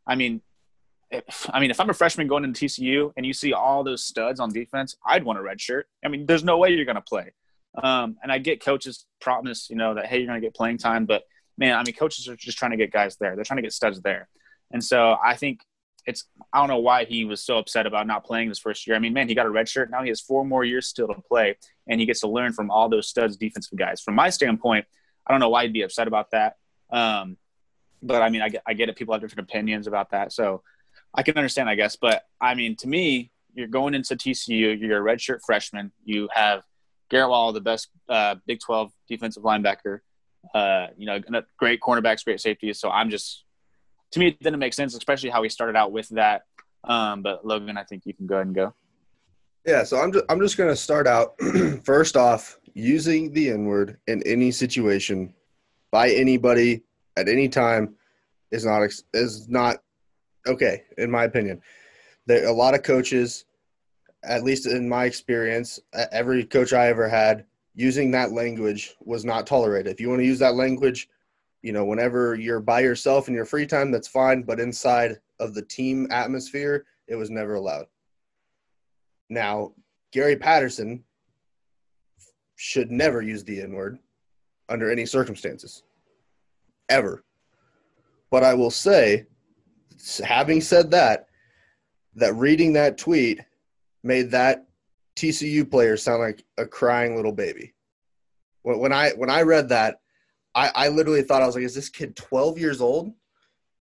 [0.04, 0.42] I mean,
[1.08, 4.04] if, I mean, if I'm a freshman going into TCU and you see all those
[4.04, 5.86] studs on defense, I'd want a red shirt.
[6.04, 7.32] I mean, there's no way you're going to play.
[7.80, 10.78] Um, and I get coaches promise, you know, that hey, you're going to get playing
[10.78, 11.22] time, but
[11.56, 13.36] man, I mean, coaches are just trying to get guys there.
[13.36, 14.28] They're trying to get studs there,
[14.72, 15.60] and so I think
[16.06, 18.96] it's I don't know why he was so upset about not playing this first year.
[18.96, 19.90] I mean, man, he got a red shirt.
[19.90, 22.70] Now he has four more years still to play, and he gets to learn from
[22.70, 24.00] all those studs defensive guys.
[24.00, 24.86] From my standpoint,
[25.26, 26.56] I don't know why he'd be upset about that.
[26.90, 27.36] Um,
[28.02, 28.96] but I mean, I get, I get it.
[28.96, 30.62] People have different opinions about that, so
[31.14, 31.96] I can understand, I guess.
[31.96, 34.78] But I mean, to me, you're going into TCU.
[34.80, 35.92] You're a redshirt freshman.
[36.04, 36.62] You have
[37.10, 40.00] Garrett Wall, the best uh, Big 12 defensive linebacker.
[40.54, 41.20] Uh, you know,
[41.58, 42.80] great cornerbacks, great safeties.
[42.80, 43.44] So I'm just,
[44.12, 46.42] to me, it didn't make sense, especially how he started out with that.
[46.84, 48.74] Um, but Logan, I think you can go ahead and go.
[49.66, 51.34] Yeah, so I'm just, I'm just going to start out
[51.84, 55.34] first off using the N word in any situation
[55.90, 56.82] by anybody
[57.16, 57.94] at any time
[58.50, 58.82] is not
[59.14, 59.82] is not
[60.46, 61.60] okay in my opinion.
[62.26, 63.44] There a lot of coaches,
[64.24, 65.78] at least in my experience,
[66.10, 67.44] every coach I ever had
[67.74, 69.92] using that language was not tolerated.
[69.92, 71.08] If you want to use that language,
[71.62, 74.42] you know, whenever you're by yourself in your free time, that's fine.
[74.42, 77.86] But inside of the team atmosphere, it was never allowed.
[79.30, 79.72] Now,
[80.12, 81.04] Gary Patterson
[82.56, 83.98] should never use the N word
[84.68, 85.84] under any circumstances,
[86.88, 87.24] ever.
[88.30, 89.26] But I will say,
[90.24, 91.26] having said that,
[92.14, 93.40] that reading that tweet
[94.02, 94.66] made that
[95.16, 97.74] TCU player sound like a crying little baby.
[98.62, 100.01] When I when I read that,
[100.54, 103.12] I, I literally thought I was like, is this kid 12 years old?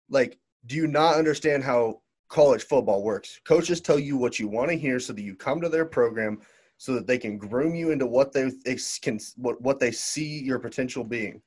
[0.09, 3.41] Like, do you not understand how college football works?
[3.45, 6.41] Coaches tell you what you want to hear so that you come to their program
[6.79, 8.51] so that they can groom you into what they
[9.01, 11.41] can what, what they see your potential being.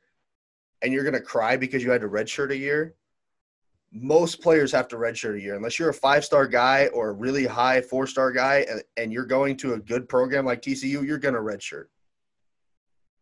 [0.82, 2.96] And you're gonna cry because you had to redshirt a year
[3.96, 7.14] most players have to redshirt a year unless you're a five star guy or a
[7.14, 11.06] really high four star guy and, and you're going to a good program like TCU,
[11.06, 11.86] you're gonna redshirt.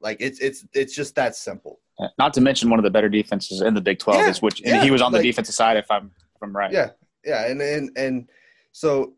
[0.02, 1.80] Like it's it's it's just that simple.
[2.18, 4.60] Not to mention one of the better defenses in the Big Twelve yeah, is which
[4.62, 6.72] and yeah, he was on the like, defensive side if I'm if I'm right.
[6.72, 6.90] Yeah,
[7.24, 8.30] yeah, and and and
[8.72, 9.14] so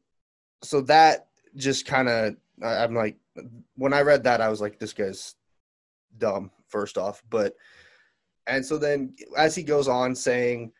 [0.63, 3.17] so that just kind of I'm like
[3.75, 5.35] when I read that I was like this guy's
[6.17, 7.55] dumb first off, but
[8.47, 10.71] and so then as he goes on saying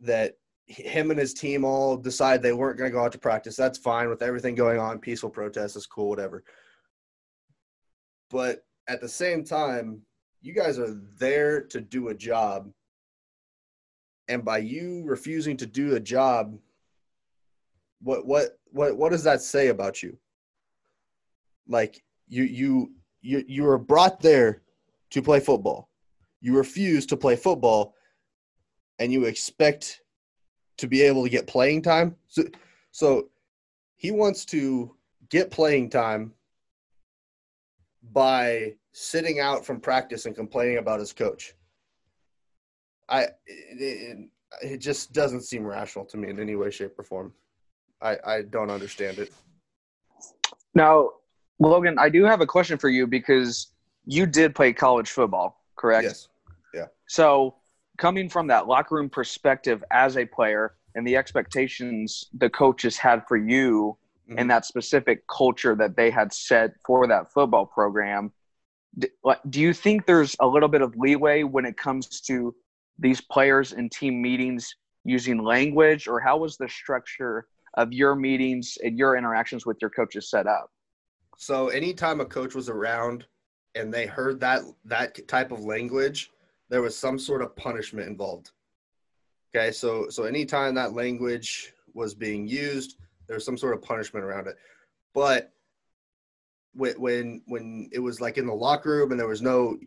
[0.00, 0.34] that
[0.66, 3.56] him and his team all decide they weren't going to go out to practice.
[3.56, 4.98] That's fine with everything going on.
[4.98, 6.42] Peaceful protest is cool, whatever.
[8.30, 10.02] But at the same time,
[10.46, 12.70] you guys are there to do a job.
[14.28, 16.56] And by you refusing to do a job,
[18.00, 20.16] what what what what does that say about you?
[21.66, 24.62] Like you you you you were brought there
[25.10, 25.88] to play football.
[26.40, 27.94] You refuse to play football
[29.00, 30.00] and you expect
[30.78, 32.14] to be able to get playing time.
[32.28, 32.44] So,
[32.92, 33.28] so
[33.96, 34.94] he wants to
[35.28, 36.32] get playing time
[38.12, 41.54] by sitting out from practice and complaining about his coach.
[43.08, 44.28] I it,
[44.62, 47.32] it just doesn't seem rational to me in any way, shape, or form.
[48.00, 49.32] I I don't understand it.
[50.74, 51.10] Now,
[51.58, 53.68] Logan, I do have a question for you because
[54.04, 56.04] you did play college football, correct?
[56.04, 56.28] Yes.
[56.74, 56.86] Yeah.
[57.08, 57.56] So
[57.98, 63.26] coming from that locker room perspective as a player and the expectations the coaches had
[63.26, 63.96] for you
[64.28, 64.38] mm-hmm.
[64.38, 68.32] and that specific culture that they had set for that football program
[69.50, 72.54] do you think there's a little bit of leeway when it comes to
[72.98, 78.78] these players and team meetings using language or how was the structure of your meetings
[78.82, 80.70] and your interactions with your coaches set up
[81.36, 83.26] so anytime a coach was around
[83.74, 86.30] and they heard that that type of language
[86.68, 88.50] there was some sort of punishment involved.
[89.54, 94.24] Okay, so so anytime that language was being used, there was some sort of punishment
[94.24, 94.56] around it.
[95.14, 95.52] But
[96.74, 99.78] when when when it was like in the locker room and there was no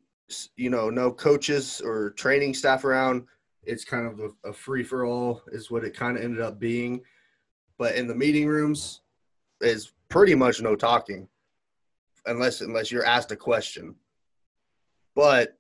[0.56, 3.26] you know no coaches or training staff around,
[3.64, 6.60] it's kind of a, a free for all is what it kind of ended up
[6.60, 7.02] being.
[7.78, 9.02] But in the meeting rooms,
[9.62, 11.28] is pretty much no talking,
[12.26, 13.96] unless unless you're asked a question.
[15.16, 15.58] But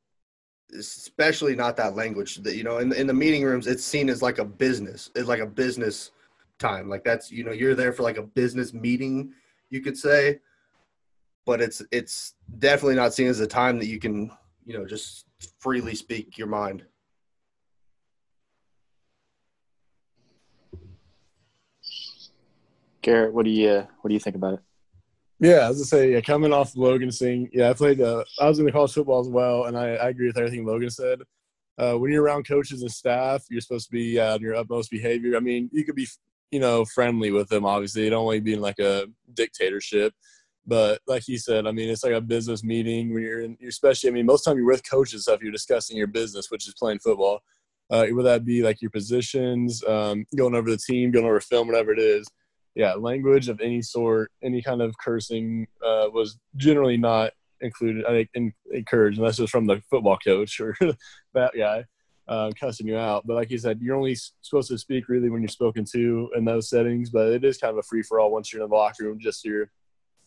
[0.78, 4.22] especially not that language that you know in, in the meeting rooms it's seen as
[4.22, 6.12] like a business it's like a business
[6.60, 9.32] time like that's you know you're there for like a business meeting
[9.70, 10.40] you could say
[11.46, 14.32] but it's it's definitely not seen as a time that you can
[14.66, 15.26] you know just
[15.60, 16.84] freely speak your mind
[23.02, 24.60] garrett what do you what do you think about it
[25.42, 28.02] yeah, as I say, yeah, coming off Logan saying, yeah, I played.
[28.02, 30.66] Uh, I was in the college football as well, and I, I agree with everything
[30.66, 31.22] Logan said.
[31.78, 34.92] Uh, when you're around coaches and staff, you're supposed to be uh, on your utmost
[34.92, 35.38] behavior.
[35.38, 36.06] I mean, you could be,
[36.52, 37.66] you know, friendly with them.
[37.66, 40.14] Obviously, you don't want to be in like a dictatorship.
[40.66, 44.10] But like he said, I mean, it's like a business meeting when you're in, especially.
[44.10, 45.42] I mean, most time you're with coaches stuff.
[45.42, 47.42] You're discussing your business, which is playing football.
[47.92, 51.68] uh, whether that be like your positions, um, going over the team, going over film,
[51.68, 52.28] whatever it is.
[52.76, 57.32] Yeah, language of any sort, any kind of cursing uh, was generally not
[57.62, 58.06] included.
[58.06, 60.76] I think encouraged unless it was from the football coach or
[61.34, 61.86] that guy
[62.30, 63.26] um, cussing you out.
[63.26, 66.46] But like you said, you're only supposed to speak really when you're spoken to in
[66.46, 67.10] those settings.
[67.10, 69.20] But it is kind of a free for all once you're in the locker room,
[69.20, 69.72] just your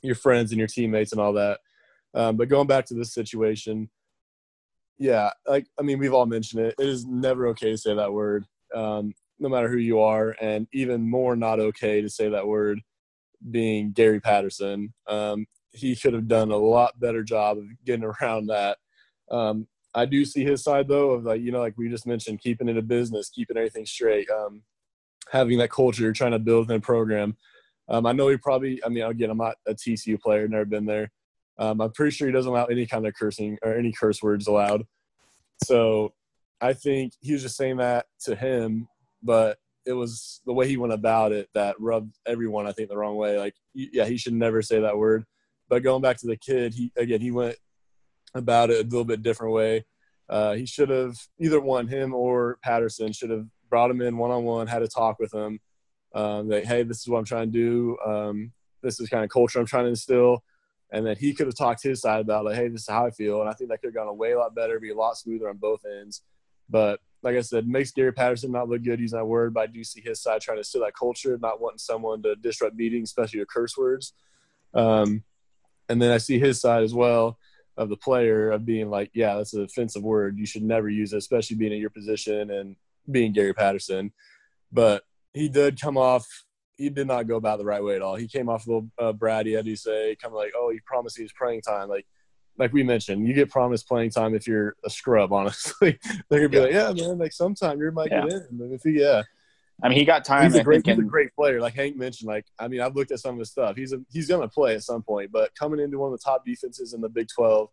[0.02, 1.60] your friends and your teammates and all that.
[2.12, 3.88] Um, but going back to this situation,
[4.98, 6.74] yeah, like I mean, we've all mentioned it.
[6.78, 10.66] It is never okay to say that word, um, no matter who you are, and
[10.72, 12.80] even more not okay to say that word
[13.50, 14.92] being Gary Patterson.
[15.06, 18.78] Um, he could have done a lot better job of getting around that.
[19.30, 22.40] Um, I do see his side though of like you know like we just mentioned
[22.40, 24.62] keeping it a business, keeping everything straight, um,
[25.31, 27.37] having that culture, trying to build within a program.
[27.88, 28.83] Um, I know he probably.
[28.85, 31.11] I mean, again, I'm not a TCU player, never been there.
[31.59, 34.46] Um, I'm pretty sure he doesn't allow any kind of cursing or any curse words
[34.46, 34.85] allowed.
[35.64, 36.14] So
[36.61, 38.88] I think he was just saying that to him,
[39.22, 42.96] but it was the way he went about it that rubbed everyone, I think, the
[42.96, 43.38] wrong way.
[43.38, 45.24] Like, yeah, he should never say that word.
[45.68, 47.57] But going back to the kid, he again he went
[48.34, 49.84] about it a little bit different way.
[50.28, 54.30] Uh, he should have either one, him or Patterson, should have brought him in one
[54.30, 55.60] on one, had a talk with him.
[56.14, 57.98] Um, that hey, this is what I'm trying to do.
[58.04, 60.42] Um, this is kind of culture I'm trying to instill,
[60.90, 63.10] and then he could have talked his side about like, hey, this is how I
[63.10, 64.94] feel, and I think that could have gone a way a lot better, be a
[64.94, 66.22] lot smoother on both ends.
[66.68, 69.66] But like I said, makes Gary Patterson not look good using that word, but I
[69.66, 73.10] do see his side trying to instill that culture, not wanting someone to disrupt meetings,
[73.10, 74.12] especially your curse words.
[74.74, 75.22] Um,
[75.88, 77.38] and then I see his side as well
[77.76, 80.38] of the player of being like, yeah, that's an offensive word.
[80.38, 82.76] You should never use it, especially being in your position and
[83.11, 84.12] being Gary Patterson.
[84.70, 86.26] But he did come off.
[86.76, 88.16] He did not go about the right way at all.
[88.16, 90.80] He came off a little uh, bratty, as you say, kind of like, oh, he
[90.85, 91.88] promised he was playing time.
[91.88, 92.06] Like,
[92.58, 95.32] like we mentioned, you get promised playing time if you're a scrub.
[95.32, 96.88] Honestly, they're gonna be yeah.
[96.88, 98.22] like, yeah, man, like sometime you might yeah.
[98.22, 98.61] get in.
[98.61, 99.22] And if he, yeah,
[99.82, 100.44] I mean, he got time.
[100.44, 101.60] He's a great, he's a great player.
[101.60, 103.76] Like Hank mentioned, like I mean, I've looked at some of his stuff.
[103.76, 106.22] He's a, he's going to play at some point, but coming into one of the
[106.22, 107.68] top defenses in the Big Twelve,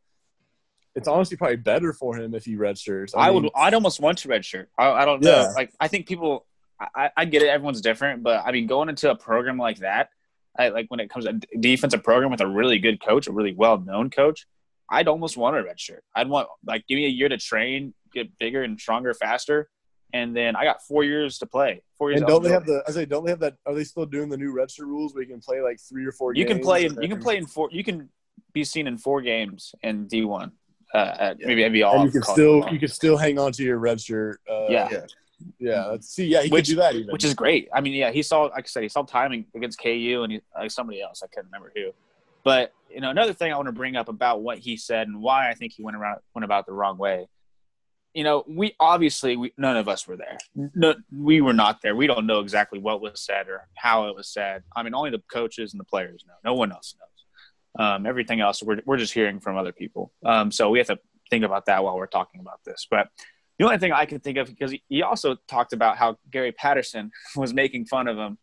[0.96, 3.14] it's honestly probably better for him if he redshirts.
[3.16, 3.52] I, I mean, would.
[3.56, 4.68] I'd almost want to redshirt.
[4.78, 5.30] I, I don't know.
[5.30, 5.52] Yeah.
[5.56, 6.46] Like I think people.
[6.96, 7.50] I, I get it.
[7.50, 10.10] Everyone's different, but I mean, going into a program like that,
[10.58, 13.54] I, like when it comes to defensive program with a really good coach, a really
[13.54, 14.48] well known coach,
[14.90, 16.00] I'd almost want a redshirt.
[16.16, 19.70] I'd want like give me a year to train, get bigger and stronger, faster
[20.14, 21.82] and then I got four years to play.
[21.98, 22.22] Four years.
[22.22, 22.84] And don't they have the?
[22.88, 23.56] I say, don't they have that?
[23.66, 26.12] Are they still doing the new redshirt rules where you can play like three or
[26.12, 26.34] four?
[26.34, 26.86] You can play.
[26.86, 27.70] In, you can play in four.
[27.72, 28.10] You can
[28.54, 30.52] be seen in four games in D one.
[30.94, 31.48] Uh, at, yeah.
[31.48, 31.96] maybe maybe all.
[31.96, 34.40] And you can still you can still hang on to your red shirt.
[34.50, 34.88] Uh, yeah.
[34.92, 35.06] yeah.
[35.58, 36.26] Yeah, let's see.
[36.26, 37.12] Yeah, he which, could do that even.
[37.14, 37.70] Which is great.
[37.74, 40.42] I mean, yeah, he saw, like I said, he saw timing against KU and he,
[40.54, 41.24] like somebody else.
[41.24, 41.92] I can't remember who.
[42.44, 45.22] But you know, another thing I want to bring up about what he said and
[45.22, 47.28] why I think he went around went about the wrong way
[48.20, 50.38] you know, we obviously we, none of us were there.
[50.54, 51.96] No, we were not there.
[51.96, 54.64] We don't know exactly what was said or how it was said.
[54.76, 56.34] I mean, only the coaches and the players know.
[56.44, 57.86] No one else knows.
[57.88, 60.12] Um, everything else, we're we're just hearing from other people.
[60.26, 62.88] Um, so we have to think about that while we're talking about this.
[62.92, 63.08] But
[63.58, 67.12] the only thing I can think of because he also talked about how Gary Patterson
[67.38, 68.38] was making fun of him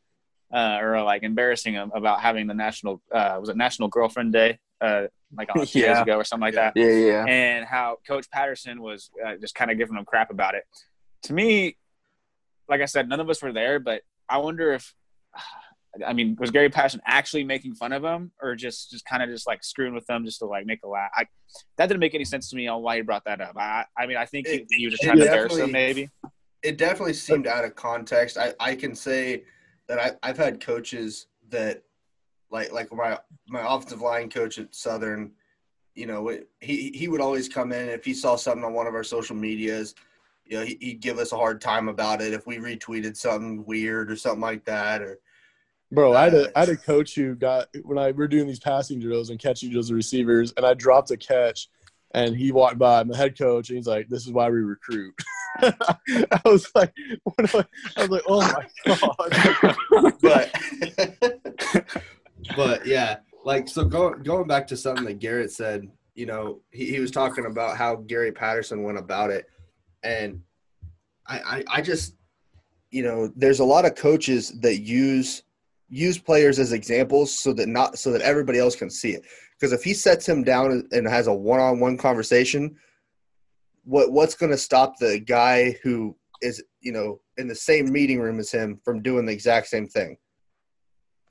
[0.54, 4.58] uh, or like embarrassing him about having the national uh, was it National Girlfriend Day
[4.80, 5.02] uh,
[5.36, 5.88] like a few yeah.
[5.88, 6.72] years ago or something like that.
[6.76, 7.24] Yeah, yeah.
[7.26, 10.64] And how Coach Patterson was uh, just kind of giving them crap about it.
[11.24, 11.76] To me,
[12.68, 14.94] like I said, none of us were there, but I wonder if,
[16.06, 19.30] I mean, was Gary Patterson actually making fun of them or just just kind of
[19.30, 21.10] just like screwing with them just to like make a laugh?
[21.14, 21.24] I,
[21.78, 23.56] that didn't make any sense to me on why he brought that up.
[23.56, 26.10] I, I mean, I think he, he was just trying to embarrass him, maybe.
[26.62, 28.36] It definitely seemed out of context.
[28.36, 29.44] I, I can say
[29.88, 31.82] that I, I've had coaches that
[32.56, 35.32] like like my my offensive line coach at Southern,
[35.94, 38.94] you know, he he would always come in if he saw something on one of
[38.94, 39.94] our social medias,
[40.46, 43.64] you know, he, would give us a hard time about it if we retweeted something
[43.66, 45.02] weird or something like that.
[45.02, 45.18] Or,
[45.92, 48.46] bro, uh, I had a I had a coach who got when I we're doing
[48.46, 51.68] these passing drills and catching drills of receivers, and I dropped a catch,
[52.12, 55.14] and he walked by, my head coach, and he's like, "This is why we recruit."
[55.62, 57.64] I was like, I,
[57.96, 58.66] I was like, oh my
[60.20, 60.20] god!
[60.22, 61.86] but
[62.54, 66.86] but yeah, like so going going back to something that Garrett said, you know, he,
[66.90, 69.46] he was talking about how Gary Patterson went about it.
[70.02, 70.42] And
[71.26, 72.14] I, I, I just
[72.90, 75.42] you know, there's a lot of coaches that use
[75.88, 79.22] use players as examples so that not so that everybody else can see it.
[79.58, 82.76] Because if he sets him down and has a one-on-one conversation,
[83.84, 88.20] what what's going to stop the guy who is you know in the same meeting
[88.20, 90.16] room as him from doing the exact same thing?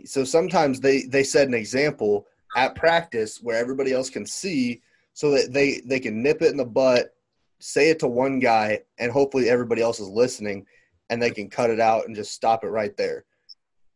[0.03, 2.27] So sometimes they they set an example
[2.57, 4.81] at practice where everybody else can see,
[5.13, 7.15] so that they they can nip it in the butt,
[7.59, 10.65] say it to one guy, and hopefully everybody else is listening,
[11.09, 13.25] and they can cut it out and just stop it right there.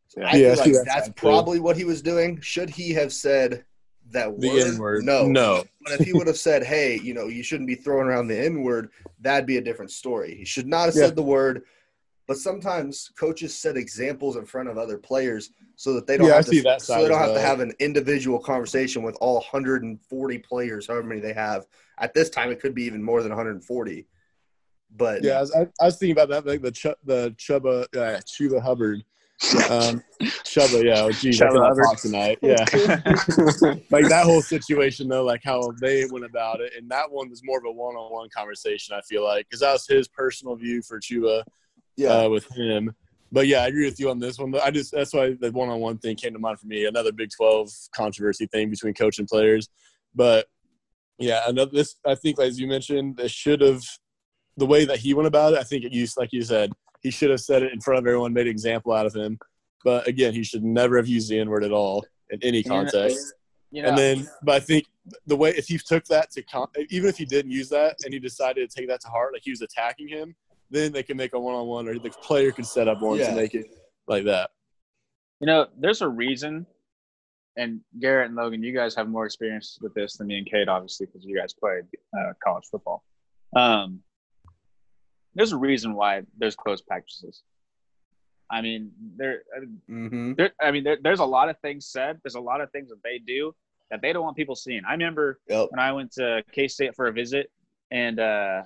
[0.07, 1.21] So I Yeah, feel like that that's side, too.
[1.21, 2.39] probably what he was doing.
[2.41, 3.65] Should he have said
[4.11, 4.67] that The word?
[4.67, 5.03] N word.
[5.03, 5.63] No, No.
[5.81, 8.39] But if he would have said, "Hey, you know, you shouldn't be throwing around the
[8.39, 10.35] N word," that'd be a different story.
[10.35, 11.03] He should not have Yeah.
[11.05, 11.63] said the word.
[12.29, 16.33] But sometimes coaches set examples in front of other players so that they don't Yeah,
[16.33, 19.17] I have to, see that so they don't have to have an individual conversation with
[19.19, 21.65] all 140 players, however many they have.
[21.97, 24.05] At this time, it could be even more than 140.
[24.95, 27.85] But Yeah, I was, I, I was thinking about that, like the Ch- the Chuba
[27.95, 29.03] uh, Chuba Hubbard,
[29.67, 30.03] um,
[30.45, 30.85] Chuba.
[30.85, 31.85] Yeah, oh, geez, I Chuba cannot Hubbard.
[31.85, 32.37] talk tonight.
[32.43, 32.65] Yeah,
[33.89, 37.41] like that whole situation though, like how they went about it, and that one was
[37.43, 38.95] more of a one-on-one conversation.
[38.95, 41.43] I feel like because that was his personal view for Chuba
[41.99, 42.95] yeah, uh, with him.
[43.31, 44.55] But yeah, I agree with you on this one.
[44.55, 46.85] I just that's why the one-on-one thing came to mind for me.
[46.85, 49.69] Another Big Twelve controversy thing between coach and players.
[50.15, 50.47] But
[51.19, 53.83] yeah, another this I think as you mentioned, this should have
[54.57, 55.59] the way that he went about it.
[55.59, 58.07] I think it used like you said, he should have said it in front of
[58.07, 59.37] everyone, made an example out of him.
[59.83, 63.33] But again, he should never have used the N word at all in any context.
[63.71, 64.85] You know, And then, but I think
[65.27, 68.13] the way if he took that to con- even if he didn't use that and
[68.13, 70.35] he decided to take that to heart, like he was attacking him,
[70.69, 73.29] then they can make a one-on-one or the player can set up one Yeah.
[73.29, 73.67] to make it
[74.07, 74.51] like that.
[75.39, 76.65] You know, there's a reason,
[77.55, 80.67] and Garrett and Logan, you guys have more experience with this than me and Cade,
[80.67, 81.83] obviously, because you guys played
[82.17, 83.03] uh, college football.
[83.55, 84.01] Um,
[85.35, 87.43] there's a reason why there's closed practices.
[88.51, 89.43] I mean, there,
[89.87, 92.19] hmm there I mean, there, there's a lot of things said.
[92.23, 93.53] There's a lot of things that they do
[93.91, 94.81] that they don't want people seeing.
[94.87, 95.67] I remember Yep.
[95.71, 97.51] when I went to K State for a visit,
[97.91, 98.63] and uh,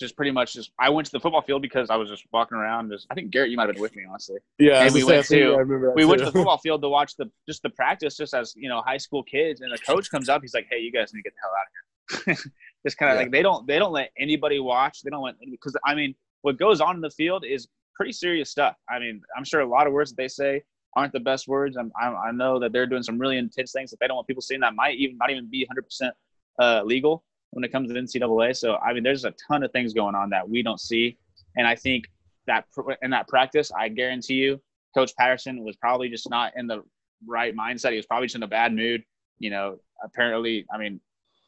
[0.00, 2.56] just pretty much just I went to the football field because I was just walking
[2.58, 2.90] around.
[2.90, 5.26] Just I think Garrett, you might have been with me, honestly Yeah, And we went
[5.26, 7.70] say, I think to- we went to the football field to watch the just the
[7.70, 10.66] practice just as you know high school kids and the coach comes up he's like
[10.70, 12.50] hey you guys need to get the hell out of here
[12.86, 13.22] just kind of Yeah.
[13.22, 16.58] like they don't they don't let anybody watch they don't let because i mean what
[16.58, 19.86] goes on in the field is pretty serious stuff i mean i'm sure a lot
[19.86, 20.62] of words that they say
[20.96, 23.90] aren't the best words I'm, I'm, i know that they're doing some really intense things
[23.90, 25.66] that they don't want people seeing that might even not even be
[26.02, 26.10] 100%
[26.58, 29.92] uh, legal when it comes to ncaa so i mean there's a ton of things
[29.92, 31.16] going on that we don't see
[31.56, 32.04] and i think
[32.46, 32.64] that
[33.02, 34.60] in that practice i guarantee you
[34.94, 36.82] Coach Patterson was probably just not in the
[37.26, 37.90] right mindset.
[37.90, 39.02] He was probably just in a bad mood.
[39.38, 41.00] You know, apparently, I mean,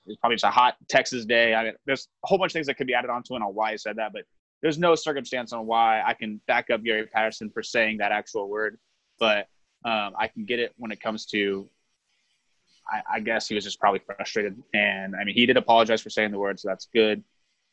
[0.06, 1.54] it's probably just a hot Texas day.
[1.54, 3.54] I mean, there's a whole bunch of things that could be added onto it on
[3.54, 4.22] why he said that, but
[4.62, 8.48] there's no circumstance on why I can back up Gary Patterson for saying that actual
[8.48, 8.78] word.
[9.18, 9.48] But
[9.84, 11.68] um, I can get it when it comes to,
[12.90, 14.60] I, I guess he was just probably frustrated.
[14.74, 17.22] And I mean, he did apologize for saying the word, so that's good.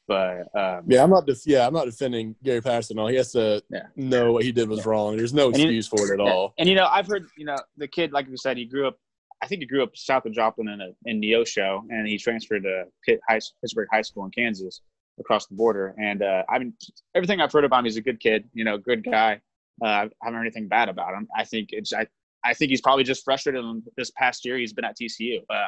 [0.07, 1.25] But um, Yeah, I'm not.
[1.27, 2.97] Def- yeah, I'm not defending Gary Patterson.
[2.97, 3.07] at all.
[3.07, 3.83] He has to Yeah.
[3.95, 5.17] know what he did was wrong.
[5.17, 6.31] There's no And you- excuse for it at Yeah.
[6.31, 6.53] all.
[6.57, 8.97] And you know, I've heard you know the kid, like you said, he grew up.
[9.41, 12.63] I think he grew up south of Joplin in a in Neosho, and he transferred
[12.63, 14.81] to Pitt High, Pittsburg High School in Kansas,
[15.19, 15.93] across the border.
[15.99, 16.73] And uh, I mean,
[17.13, 18.49] everything I've heard about him, he's a good kid.
[18.53, 19.41] You know, good guy.
[19.81, 21.27] Uh, I haven't heard anything bad about him.
[21.37, 22.07] I think it's I,
[22.43, 23.63] I think he's probably just frustrated.
[23.97, 25.67] This past year, he's been at TCU uh,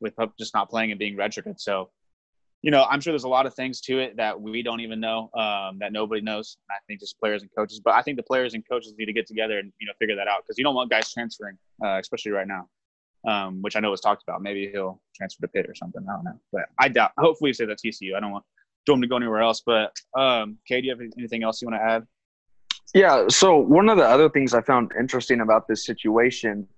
[0.00, 1.54] with just not playing and being redshirted.
[1.58, 1.90] So.
[2.60, 4.98] You know, I'm sure there's a lot of things to it that we don't even
[4.98, 6.56] know, um, that nobody knows.
[6.68, 9.12] I think just players and coaches, but I think the players and coaches need to
[9.12, 12.00] get together and you know figure that out because you don't want guys transferring, uh,
[12.00, 12.68] especially right now,
[13.28, 14.42] um, which I know was talked about.
[14.42, 16.04] Maybe he'll transfer to Pitt or something.
[16.10, 17.12] I don't know, but I doubt.
[17.16, 18.16] Hopefully, he stays at TCU.
[18.16, 18.44] I don't want
[18.88, 19.62] want him to go anywhere else.
[19.64, 22.06] But um, Cade, do you have anything else you want to add?
[22.94, 23.28] Yeah.
[23.28, 26.68] So one of the other things I found interesting about this situation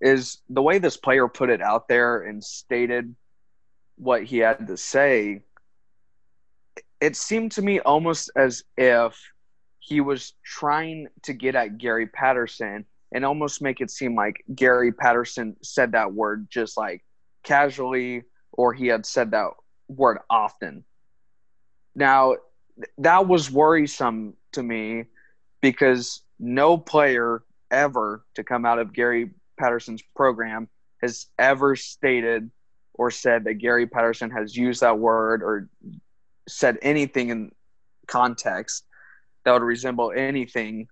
[0.00, 3.14] is the way this player put it out there and stated
[3.96, 5.42] what he had to say.
[7.00, 9.18] It seemed to me almost as if
[9.80, 14.92] he was trying to get at Gary Patterson and almost make it seem like Gary
[14.92, 17.04] Patterson said that word just like
[17.42, 19.50] casually or he had said that
[19.88, 20.84] word often.
[21.94, 22.36] Now,
[22.98, 25.04] that was worrisome to me
[25.60, 30.68] because no player ever to come out of Gary Patterson's program
[31.02, 32.50] has ever stated
[32.94, 35.68] or said that Gary Patterson has used that word or
[36.48, 37.52] said anything in
[38.06, 38.84] context
[39.44, 40.88] that would resemble anything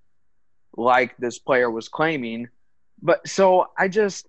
[0.76, 2.48] like this player was claiming.
[3.02, 4.28] But so I just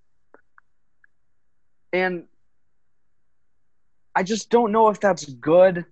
[1.94, 2.26] and
[4.16, 5.86] I just don't know if that's good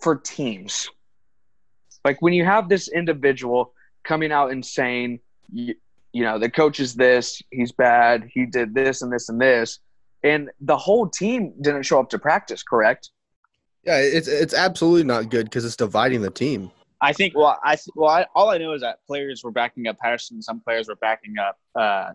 [0.00, 0.90] for teams.
[2.04, 3.72] Like when you have this individual
[4.04, 5.20] coming out and saying,
[5.52, 5.74] you,
[6.12, 9.80] you know, the coach is this, he's bad, he did this and this and this,
[10.22, 13.10] and the whole team didn't show up to practice, correct?
[13.84, 16.70] Yeah, it's it's absolutely not good because it's dividing the team.
[17.02, 17.36] I think.
[17.36, 20.40] Well, I well, I, all I know is that players were backing up Patterson.
[20.40, 22.12] Some players were backing up uh,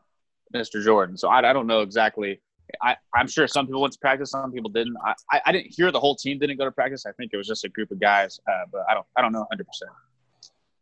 [0.53, 0.83] Mr.
[0.83, 1.15] Jordan.
[1.15, 2.41] So I, I don't know exactly
[2.81, 4.95] I, I'm sure some people went to practice, some people didn't.
[5.05, 7.05] I, I, I didn't hear the whole team didn't go to practice.
[7.05, 9.31] I think it was just a group of guys, uh, but I don't I don't
[9.31, 9.65] know 100.
[9.65, 9.91] percent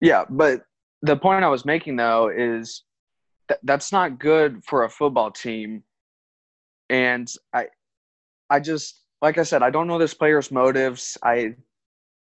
[0.01, 0.63] Yeah, but
[1.01, 2.83] the point I was making though is
[3.49, 5.83] that that's not good for a football team.
[6.89, 7.67] And I
[8.49, 11.17] I just like I said, I don't know this player's motives.
[11.23, 11.55] I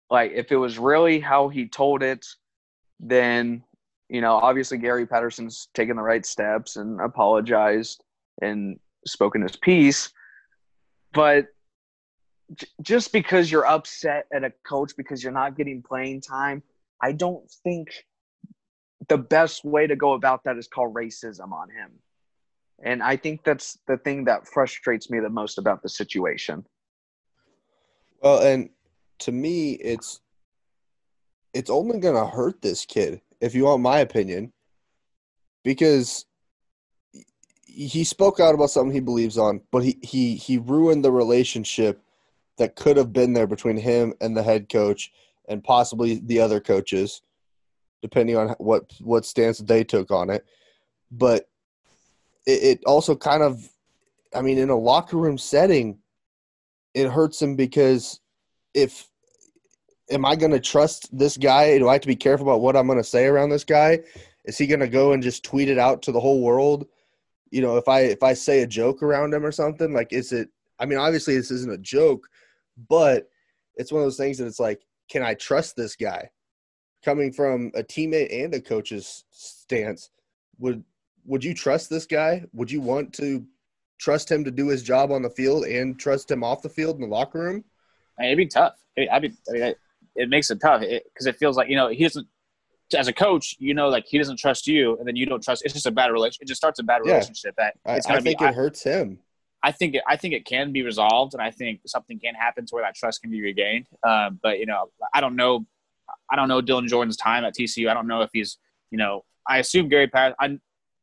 [0.10, 2.26] like if it was really how he told it,
[3.00, 3.64] then
[4.10, 8.04] you know, obviously Gary Patterson's taken the right steps and apologized
[8.42, 10.10] and spoken his piece.
[11.14, 11.48] But
[12.56, 16.64] j- just because you're upset at a coach because you're not getting playing time,
[17.02, 17.90] I don't think
[19.10, 21.92] the best way to go about that is call racism on him.
[22.84, 26.66] And I think that's the thing that frustrates me the most about the situation.
[28.22, 28.70] Well, and
[29.20, 30.22] to me, it's
[31.54, 34.52] it's only going to hurt this kid, if you want my opinion,
[35.64, 36.26] because
[37.74, 42.02] he spoke out about something he believes on, but he he he ruined the relationship
[42.58, 45.12] that could have been there between him and the head coach
[45.50, 47.24] and possibly the other coaches,
[48.02, 50.46] depending on what what stance they took on it.
[51.12, 51.50] But
[52.46, 53.68] it, it also kind of,
[54.36, 55.98] I mean, in a locker room setting,
[56.94, 58.20] it hurts him because
[58.76, 59.08] if
[60.12, 61.78] am I going to trust this guy?
[61.80, 64.00] Do I have to be careful about what I'm going to say around this guy?
[64.46, 66.86] Is he going to go and just tweet it out to the whole world?
[67.54, 70.32] You know, if I if I say a joke around him or something, like is
[70.32, 70.50] it
[70.80, 72.28] I mean, obviously this isn't a joke,
[72.90, 73.30] but
[73.76, 76.32] it's one of those things that it's like, can I trust this guy?
[77.06, 80.10] Coming from a teammate and a coach's stance,
[80.58, 80.84] would
[81.26, 82.44] would you trust this guy?
[82.54, 83.46] Would you want to
[84.00, 86.96] trust him to do his job on the field and trust him off the field
[86.96, 87.64] in the locker room?
[88.18, 88.74] I mean, it'd be tough.
[88.98, 89.76] I mean, I mean,
[90.16, 92.28] it makes it tough because it, it, feels like you know he doesn't.
[92.94, 95.64] As a coach, you know, like he doesn't trust you, and then you don't trust.
[95.66, 96.44] It's just a bad relationship.
[96.44, 97.56] It just starts a bad relationship.
[97.58, 97.72] Yeah.
[97.86, 99.20] That it's I, I think be, it hurts him.
[99.64, 102.66] I think it, I think it can be resolved, and I think something can happen
[102.66, 103.88] to where that trust can be regained.
[104.06, 105.66] Um, but you know, I don't know.
[106.30, 107.90] I don't know Dylan Jordan's time at TCU.
[107.90, 108.58] I don't know if he's,
[108.92, 110.36] you know, I assume Gary Patterson.
[110.40, 110.60] I,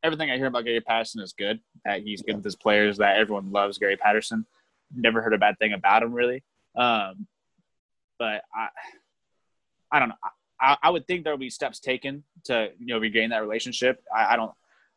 [0.06, 1.60] everything I hear about Gary Patterson is good.
[1.84, 2.98] That he's good with his players.
[2.98, 4.46] That everyone loves Gary Patterson.
[4.94, 6.42] Never heard a bad thing about him really.
[6.76, 7.26] Um,
[8.18, 8.68] but I,
[9.90, 10.14] I don't know.
[10.60, 14.02] I, I would think there will be steps taken to you know regain that relationship.
[14.14, 14.52] I, I don't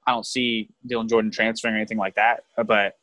[0.06, 2.44] I don't see Dylan Jordan transferring or anything like that.
[2.58, 2.98] But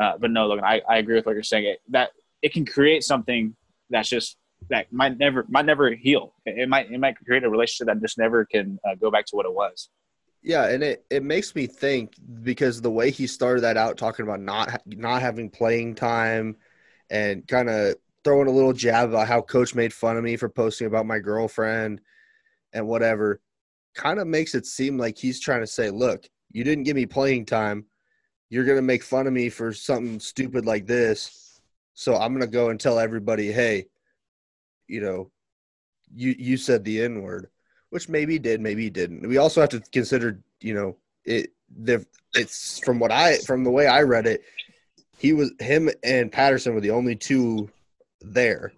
[0.00, 1.66] uh, but no, look, I, I agree with what you're saying.
[1.66, 2.10] It, that
[2.42, 3.54] it can create something
[3.90, 4.36] that's just
[4.68, 6.34] that might never might never heal.
[6.46, 9.36] It, might it might create a relationship that just never can uh, go back to
[9.36, 9.88] what it was.
[10.42, 14.24] Yeah, and it, it makes me think because the way he started that out talking
[14.24, 16.56] about not not having playing time
[17.10, 20.48] and kind of throwing a little jab about how coach made fun of me for
[20.48, 22.00] posting about my girlfriend
[22.72, 23.40] and whatever
[23.94, 27.06] kind of makes it seem like he's trying to say, look, you didn't give me
[27.06, 27.84] playing time.
[28.48, 31.60] You're going to make fun of me for something stupid like this.
[31.94, 33.86] So I'm going to go and tell everybody, hey,
[34.86, 35.30] you know,
[36.12, 37.48] you you said the N word,
[37.90, 39.28] which maybe did, maybe didn't.
[39.28, 42.04] We also have to consider, you know, it the
[42.34, 44.42] it's from what I from the way I read it,
[45.18, 47.70] he was him and Patterson were the only two
[48.20, 48.72] there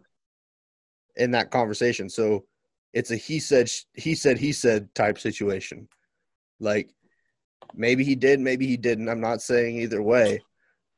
[1.17, 2.09] in that conversation.
[2.09, 2.45] So
[2.93, 5.89] it's a he said he said he said type situation.
[6.61, 6.91] Like
[7.75, 9.09] maybe he did, maybe he didn't.
[9.09, 10.43] I'm not saying either way.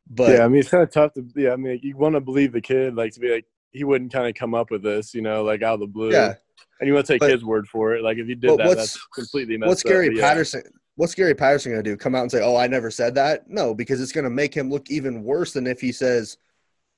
[0.09, 1.53] But yeah, I mean it's kind of tough to yeah.
[1.53, 4.29] I mean you want to believe the kid, like to be like he wouldn't kind
[4.29, 6.13] of come up with this, you know, like out of the blue.
[6.13, 6.35] Yeah.
[6.81, 8.03] And you want to take but, his word for it.
[8.03, 10.63] Like if you did that, that's completely messed What's Gary up, Patterson?
[10.65, 10.71] Yeah.
[10.97, 11.97] What's Gary Patterson going to do?
[11.97, 13.49] Come out and say, "Oh, I never said that"?
[13.49, 16.37] No, because it's going to make him look even worse than if he says,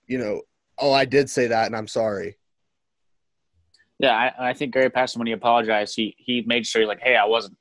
[0.07, 0.43] you know,
[0.79, 2.37] oh, I did say that, and I'm sorry.
[3.99, 7.17] Yeah, I, I think Gary Patterson, when he apologized, he he made sure like, hey,
[7.17, 7.57] I wasn't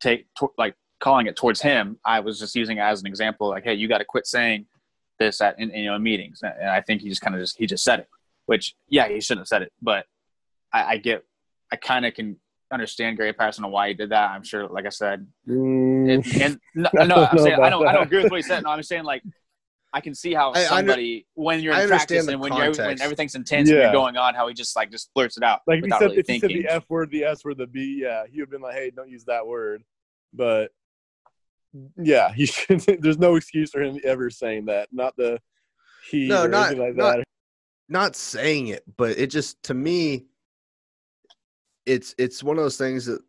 [0.00, 1.98] take to, like calling it towards him.
[2.04, 4.66] I was just using it as an example, like, hey, you got to quit saying
[5.18, 6.42] this at in, you know meetings.
[6.42, 8.08] And I think he just kind of just he just said it,
[8.46, 10.06] which yeah, he shouldn't have said it, but
[10.72, 11.24] I, I get,
[11.72, 12.36] I kind of can
[12.72, 14.30] understand Gary Patterson and why he did that.
[14.30, 17.92] I'm sure, like I said, mm, and, and no, no I'm saying I don't I
[17.92, 18.64] don't agree with what he said.
[18.64, 19.22] No, I'm saying like
[19.92, 23.34] I can see how somebody under, when you're in practice and when you're when everything's
[23.34, 23.74] intense yeah.
[23.74, 25.60] and you're going on, how he just like just blurts it out.
[25.66, 28.00] Like he said, really if he said the F word, the S word, the B,
[28.02, 29.82] yeah, he would have been like, "Hey, don't use that word."
[30.32, 30.70] But
[31.96, 32.80] yeah, he should.
[33.00, 34.88] there's no excuse for him ever saying that.
[34.92, 35.40] Not the
[36.08, 36.28] he.
[36.28, 37.18] No, not like not,
[37.88, 40.26] not saying it, but it just to me,
[41.84, 43.20] it's it's one of those things that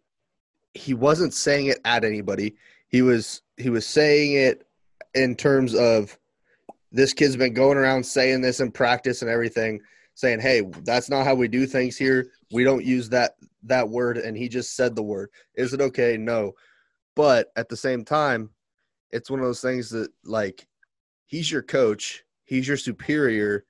[0.74, 2.56] he wasn't saying it at anybody.
[2.88, 4.68] He was he was saying it
[5.14, 6.18] in terms of
[6.92, 9.82] this kid's been going around saying this in practice and everything,
[10.14, 12.32] saying, "Hey, that's not how we do things here.
[12.52, 15.30] We don't use that that word." And he just said the word.
[15.56, 16.18] Is it okay?
[16.18, 16.54] No.
[17.16, 18.50] But at the same time,
[19.12, 20.68] it's one of those things that like
[21.28, 23.66] he's your coach, he's your superior.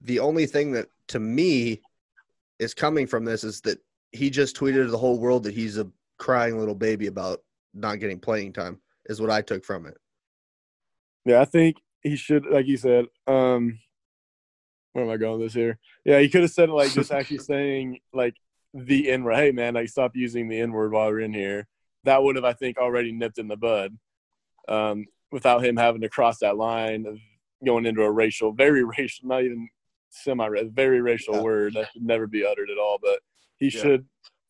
[0.00, 1.82] The only thing that to me
[2.58, 3.78] is coming from this is that
[4.12, 7.42] he just tweeted to the whole world that he's a crying little baby about
[7.74, 9.96] not getting playing time is what I took from it.
[11.24, 13.06] Yeah, I think he should, like you said.
[13.26, 13.78] Um,
[14.92, 15.78] where am I going with this here?
[16.04, 18.34] Yeah, he could have said like just actually saying like
[18.74, 19.36] the N word.
[19.36, 21.66] Hey man, like stop using the N word while we're in here.
[22.04, 23.96] That would have, I think, already nipped in the bud.
[24.68, 27.18] Um, without him having to cross that line of
[27.64, 29.68] going into a racial, very racial, not even
[30.10, 31.42] semi, very racial Yeah.
[31.42, 32.98] word that should never be uttered at all.
[33.00, 33.20] But
[33.58, 33.80] he Yeah.
[33.82, 34.06] should,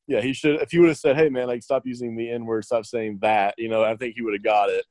[0.07, 0.61] yeah, he should.
[0.63, 3.19] If he would have said, "Hey man, like stop using the N word, stop saying
[3.23, 4.85] that," you know, I think he would have got it.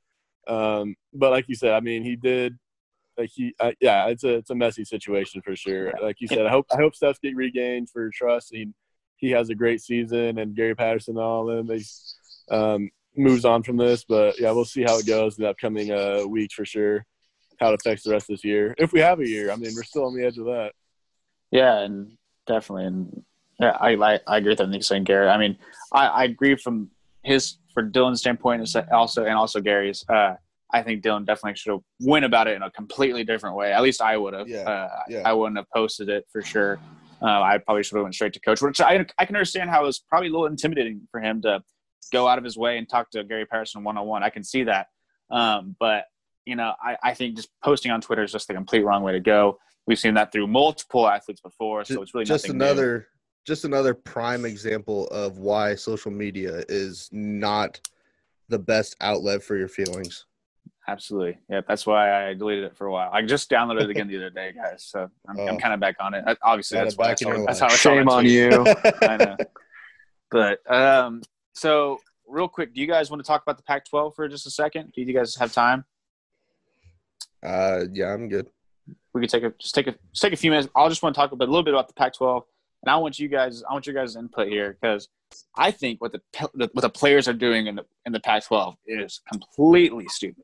[0.47, 2.57] Um, but like you said, I mean, he did.
[3.17, 5.91] Like he, uh, yeah, it's a it's a messy situation for sure.
[6.01, 8.49] Like you said, I hope I hope Steph's get regained for trust.
[8.51, 8.69] He
[9.15, 11.67] he has a great season, and Gary Patterson and all of them.
[11.67, 15.49] They um, moves on from this, but yeah, we'll see how it goes in the
[15.49, 17.05] upcoming uh, weeks for sure.
[17.59, 19.51] How it affects the rest of this year, if we have a year.
[19.51, 20.73] I mean, we're still on the edge of that.
[21.49, 23.23] Yeah, and definitely, and
[23.59, 25.27] yeah, I I, I agree with everything you're saying, Gary.
[25.27, 25.57] I mean,
[25.91, 26.91] I, I agree from
[27.23, 30.03] his for Dylan's standpoint, and also and also Gary's.
[30.09, 30.33] Uh,
[30.73, 33.71] I think Dylan definitely should have went about it in a completely different way.
[33.71, 34.47] At least I would have.
[34.47, 35.21] Yeah, uh, yeah.
[35.23, 36.79] I wouldn't have posted it for sure.
[37.21, 39.83] Uh, I probably should have went straight to coach, which I I can understand how
[39.83, 41.61] it was probably a little intimidating for him to
[42.11, 44.23] go out of his way and talk to Gary Patterson one on one.
[44.23, 44.87] I can see that,
[45.29, 46.05] um, but
[46.47, 49.11] you know, I, I think just posting on Twitter is just the complete wrong way
[49.11, 49.59] to go.
[49.85, 53.07] We've seen that through multiple athletes before, so it's really just another
[53.47, 57.79] just another prime example of why social media is not
[58.49, 60.25] the best outlet for your feelings.
[60.89, 61.37] Absolutely.
[61.49, 63.09] Yeah, that's why I deleted it for a while.
[63.11, 64.83] I just downloaded it again the other day, guys.
[64.85, 65.57] So I'm, I'm Oh.
[65.57, 66.23] kind of back on it.
[66.41, 67.05] Obviously, Got that's it why.
[67.05, 68.65] I back in saw, that's how I saw Shame on you.
[69.01, 69.37] I know.
[70.29, 71.21] But um,
[71.53, 74.51] so real quick, do you guys want to talk about the Pac-12 for just a
[74.51, 74.91] second?
[74.93, 75.85] Do you guys have time?
[77.43, 78.49] uh, yeah, I'm good.
[79.13, 80.67] We could take a just take a just take a few minutes.
[80.75, 82.43] I'll just want to talk a, bit, a little bit about the Pac-12,
[82.83, 85.09] and I want you guys I want your guys' input here because
[85.55, 86.21] I think what the
[86.53, 90.43] what the players are doing in the in the Pac-12 is completely stupid.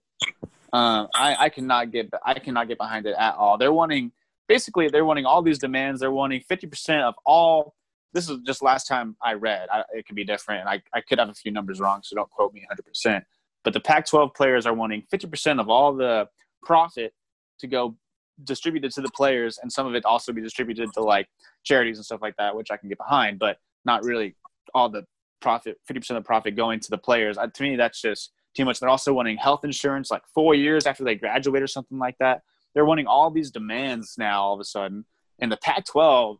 [0.73, 3.57] Um, I, I cannot get I cannot get behind it at all.
[3.57, 4.11] They're wanting
[4.47, 5.99] basically they're wanting all these demands.
[5.99, 7.75] They're wanting fifty percent of all.
[8.13, 9.69] This is just last time I read.
[9.71, 12.29] I, it could be different, I, I could have a few numbers wrong, so don't
[12.29, 13.23] quote me one hundred percent.
[13.63, 16.27] But the Pac-12 players are wanting fifty percent of all the
[16.63, 17.13] profit
[17.59, 17.95] to go
[18.43, 21.27] distributed to the players, and some of it also be distributed to like
[21.63, 24.35] charities and stuff like that, which I can get behind, but not really
[24.73, 25.05] all the
[25.41, 27.37] profit, fifty percent of the profit going to the players.
[27.37, 28.79] Uh, to me, that's just too much.
[28.79, 32.41] They're also wanting health insurance like four years after they graduate or something like that.
[32.73, 35.05] They're wanting all these demands now all of a sudden.
[35.39, 36.37] And the Pac-12,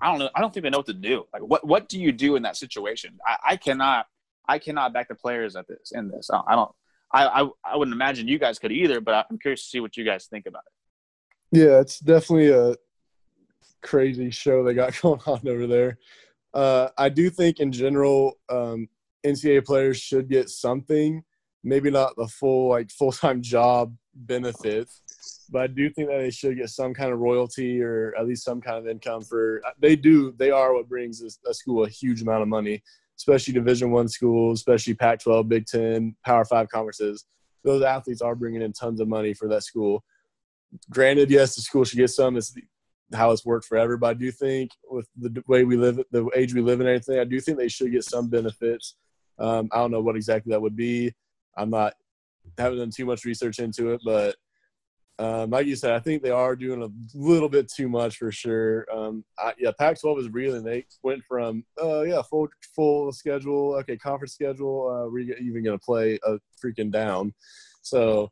[0.00, 0.30] I don't know.
[0.34, 1.26] I don't think they know what to do.
[1.32, 3.18] Like, what what do you do in that situation?
[3.26, 4.06] I, I cannot.
[4.48, 6.30] I cannot back the players at this in this.
[6.30, 6.70] I, I don't.
[7.12, 9.00] I, I I wouldn't imagine you guys could either.
[9.00, 10.72] But I'm curious to see what you guys think about it.
[11.50, 12.74] Yeah, it's definitely a
[13.82, 15.98] crazy show they got going on over there.
[16.54, 18.88] Uh, I do think in general, um,
[19.24, 21.22] NCAA players should get something,
[21.64, 26.30] maybe not the full like full time job benefits, but I do think that they
[26.30, 29.62] should get some kind of royalty or at least some kind of income for.
[29.78, 30.32] They do.
[30.32, 32.82] They are what brings a school a huge amount of money,
[33.16, 37.24] especially Division One schools, especially Pac-12, Big Ten, Power Five conferences.
[37.64, 40.04] Those athletes are bringing in tons of money for that school.
[40.90, 42.36] Granted, yes, the school should get some.
[42.36, 42.54] It's
[43.14, 43.96] how it's worked forever.
[43.96, 46.96] But I do think with the way we live, the age we live in, and
[46.96, 48.96] everything, I do think they should get some benefits.
[49.38, 51.12] Um, I don't know what exactly that would be.
[51.56, 51.94] I'm not
[52.56, 54.36] haven't done too much research into it, but
[55.20, 56.88] um, like you said, I think they are doing a
[57.18, 58.86] little bit too much for sure.
[58.92, 60.62] Um, I, yeah, Pac-12 is reeling.
[60.62, 64.88] They went from uh, yeah full full schedule, okay, conference schedule.
[64.88, 67.34] Uh, we're even going to play a freaking down.
[67.82, 68.30] So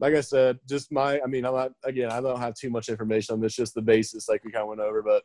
[0.00, 2.88] like I said, just my, I mean, I'm not, again, I don't have too much
[2.88, 5.22] information on this, just the basis like we kind of went over, but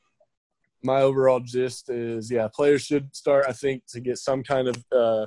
[0.83, 4.85] my overall gist is, yeah, players should start, I think, to get some kind of,
[4.91, 5.25] uh,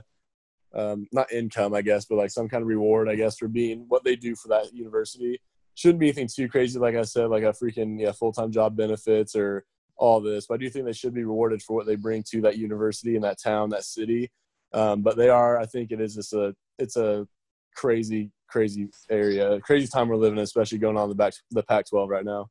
[0.74, 3.86] um, not income, I guess, but like some kind of reward, I guess, for being
[3.88, 5.40] what they do for that university.
[5.74, 8.76] Shouldn't be anything too crazy, like I said, like a freaking yeah full time job
[8.76, 9.64] benefits or
[9.96, 10.46] all this.
[10.46, 13.14] But I do think they should be rewarded for what they bring to that university
[13.14, 14.30] and that town, that city.
[14.72, 17.26] Um, but they are, I think, it is just a it's a
[17.74, 22.08] crazy, crazy area, crazy time we're living in, especially going on the back the Pac-12
[22.08, 22.48] right now.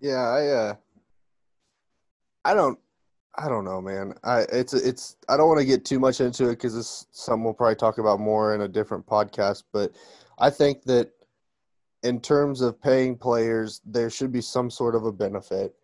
[0.00, 0.74] Yeah, I uh
[2.44, 2.78] I don't
[3.36, 4.14] I don't know, man.
[4.24, 7.44] I it's it's I don't want to get too much into it cuz this some
[7.44, 9.92] we'll probably talk about more in a different podcast, but
[10.38, 11.12] I think that
[12.02, 15.74] in terms of paying players, there should be some sort of a benefit.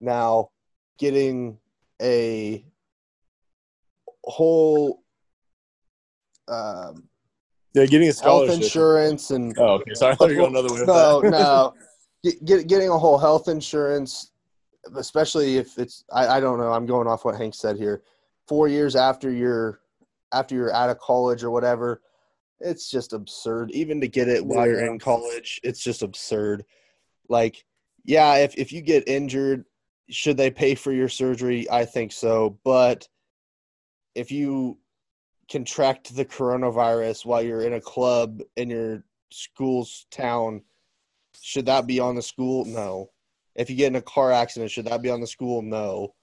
[0.00, 0.50] Now,
[0.98, 1.58] getting
[2.02, 2.64] a
[4.24, 5.02] whole
[6.48, 7.07] um
[7.78, 9.94] Yeah, getting a health insurance and Oh, okay.
[9.94, 10.84] Sorry, I thought you were going another way.
[10.84, 11.74] no, no.
[12.24, 14.32] Get, get, getting a whole health insurance,
[14.96, 16.72] especially if it's I, I don't know.
[16.72, 18.02] I'm going off what Hank said here.
[18.48, 19.78] Four years after you're
[20.32, 22.02] after you're out of college or whatever,
[22.58, 23.70] it's just absurd.
[23.70, 26.64] Even to get it while you're in college, it's just absurd.
[27.28, 27.64] Like,
[28.04, 29.64] yeah, if if you get injured,
[30.10, 31.70] should they pay for your surgery?
[31.70, 33.06] I think so, but
[34.16, 34.78] if you
[35.50, 40.62] contract the coronavirus while you're in a club in your school's town,
[41.40, 42.64] should that be on the school?
[42.64, 43.10] No.
[43.54, 45.62] If you get in a car accident, should that be on the school?
[45.62, 46.14] No.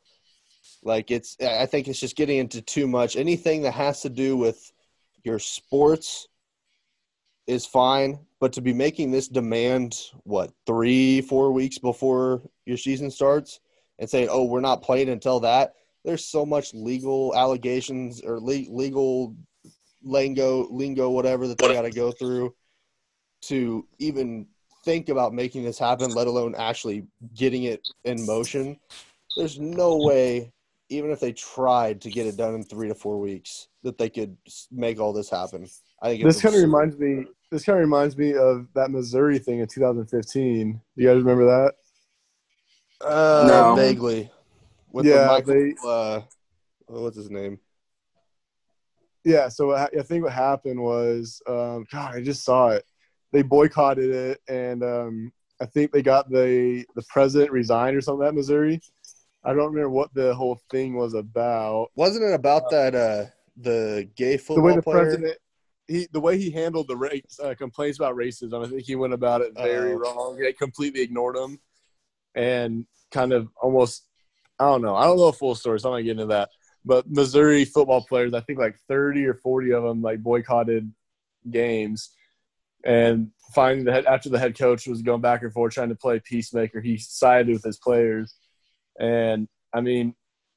[0.83, 3.15] Like it's I think it's just getting into too much.
[3.15, 4.71] Anything that has to do with
[5.23, 6.27] your sports
[7.47, 13.11] is fine, but to be making this demand what, 3 4 weeks before your season
[13.11, 13.59] starts
[13.99, 15.73] and saying, "Oh, we're not playing until that."
[16.05, 19.35] There's so much legal allegations or le- legal
[20.03, 22.53] lingo, lingo, whatever that they got to go through
[23.43, 24.45] to even
[24.83, 28.79] think about making this happen, let alone actually getting it in motion.
[29.35, 30.53] There's no way,
[30.89, 34.09] even if they tried to get it done in three to four weeks, that they
[34.09, 34.37] could
[34.71, 35.67] make all this happen.
[36.03, 37.25] I think This kind of reminds me.
[37.51, 40.73] This kind of reminds me of that Missouri thing in 2015.
[40.73, 41.73] Do you guys remember that?
[43.05, 43.75] uh, No.
[43.75, 44.29] vaguely
[44.95, 45.53] with Yeah, the Michael.
[45.53, 46.21] they- uh,
[46.87, 47.59] what's his name?
[49.25, 49.49] Yeah.
[49.49, 52.85] So I I think what happened was, um, God, I just saw it.
[53.31, 58.25] They boycotted it, and um, I think they got the the president resigned or something
[58.27, 58.79] at Missouri.
[59.43, 61.89] I don't remember what the whole thing was about.
[61.95, 62.95] Wasn't it about that?
[62.95, 63.25] Uh,
[63.57, 65.01] the gay the football way the player.
[65.03, 65.37] president
[65.87, 69.13] he the way he handled the race uh, complaints about racism i think he went
[69.13, 69.97] about it very Oh.
[69.97, 71.57] wrong he completely ignored them
[72.35, 74.07] and kind of almost
[74.59, 76.49] i don't know i don't know a full story so i'm not getting into that
[76.83, 80.91] but missouri football players i think like 30 or 40 of them like boycotted
[81.49, 82.11] games
[82.83, 85.95] and finally the head, after the head coach was going back and forth trying to
[85.95, 88.35] play peacemaker he sided with his players
[88.99, 90.15] and i mean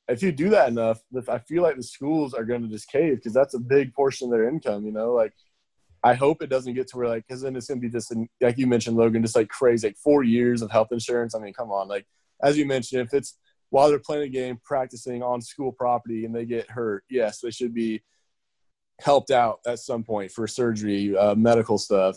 [0.09, 3.17] if you do that enough, I feel like the schools are going to just cave
[3.17, 4.85] because that's a big portion of their income.
[4.85, 5.35] You know, like
[6.03, 8.13] I hope it doesn't get to where like because then it's going to be just
[8.41, 11.35] like you mentioned, Logan, just like crazy, like four years of health insurance.
[11.35, 12.07] I mean, come on, like
[12.43, 13.37] as you mentioned, if it's
[13.71, 17.51] while they're playing a game, practicing on school property, and they get hurt, yes, they
[17.51, 18.03] should be
[19.01, 22.17] helped out at some point for surgery, uh, medical stuff.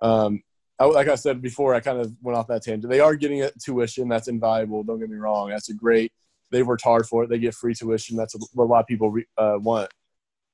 [0.00, 0.42] Um,
[0.78, 2.90] I, like I said before, I kind of went off that tangent.
[2.90, 4.82] They are getting a tuition that's invaluable.
[4.82, 5.50] Don't get me wrong.
[5.50, 6.12] That's a great
[6.54, 7.28] they've worked hard for it.
[7.28, 8.16] They get free tuition.
[8.16, 9.90] That's what a lot of people re, uh, want.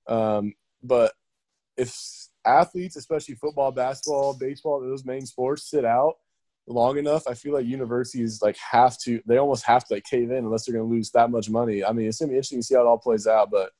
[0.06, 1.12] Um, but
[1.76, 1.94] if
[2.44, 6.14] athletes, especially football, basketball, baseball, those main sports, sit out
[6.70, 9.20] long enough, I feel like universities like have to.
[9.26, 11.84] They almost have to like cave in unless they're going to lose that much money.
[11.84, 13.50] I mean, it's going to be interesting to see how it all plays out.
[13.50, 13.72] But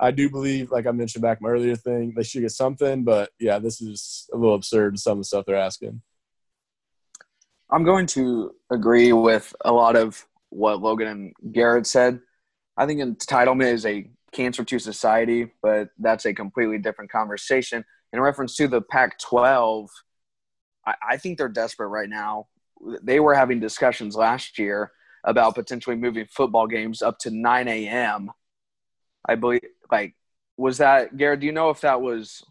[0.00, 3.04] I do believe, like I mentioned back my earlier thing, they should get something.
[3.04, 4.98] But yeah, this is a little absurd.
[4.98, 6.02] Some of the stuff they're asking.
[7.70, 12.20] I'm going to agree with a lot of what Logan and Garrett said.
[12.76, 17.84] I think entitlement is a cancer to society, but that's a completely different conversation.
[18.12, 19.90] In reference to the Pac 12,
[20.88, 22.46] I, I think they're desperate right now.
[23.02, 24.92] They were having discussions last year
[25.24, 28.30] about potentially moving football games up to 9 a.m.
[29.28, 30.14] I believe, like,
[30.56, 32.42] was that, Garrett, do you know if that was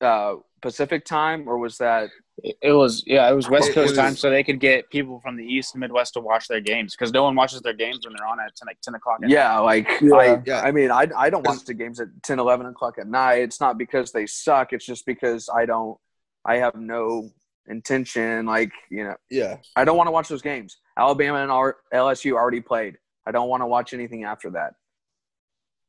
[0.00, 2.10] uh, Pacific time or was that
[2.42, 4.88] It it was yeah, it was West It- it Coast time, so they could get
[4.90, 7.74] people from the East and Midwest to watch their games because no one watches their
[7.74, 9.16] games when they're on at 10, like ten o'clock.
[9.16, 9.30] At night.
[9.30, 10.14] Yeah, like Yeah.
[10.16, 10.60] I, Yeah.
[10.62, 13.42] I mean, I, I don't watch the games at 10, 11 o'clock at night.
[13.42, 14.72] It's not because they suck.
[14.72, 15.98] It's just because I don't,
[16.44, 17.30] I have no
[17.70, 18.46] intention.
[18.46, 20.78] Like, you know, Yeah, I don't want to watch those games.
[20.96, 22.98] Alabama and our LSU already played.
[23.26, 24.74] I don't want to watch anything after that.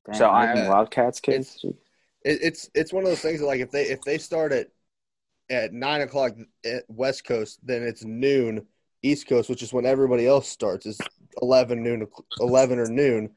[0.06, 1.64] Dang, So I- making Wildcats kids.
[1.64, 1.76] it,
[2.24, 4.68] it's it's one of those things that like if they if they start at
[5.50, 6.32] at nine o'clock
[6.66, 8.66] at West Coast, then it's noon
[9.04, 10.86] East Coast, which is when everybody else starts.
[10.86, 11.00] Is
[11.42, 12.08] eleven noon,
[12.40, 13.32] eleven or noon.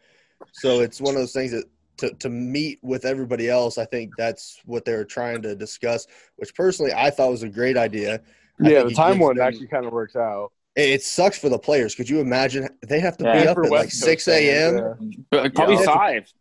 [0.52, 1.64] So it's one of those things that
[1.98, 3.78] to to meet with everybody else.
[3.78, 7.48] I think that's what they were trying to discuss, which personally I thought was a
[7.48, 8.20] great idea.
[8.64, 10.52] I Yeah, the time one them- actually kind of works out.
[10.76, 11.94] It, it sucks for the players.
[11.94, 13.42] Could you imagine they have to Yeah.
[13.42, 14.74] be up For at like Coast six a.m.
[14.98, 15.84] fans, But probably Yeah.
[15.84, 16.32] five.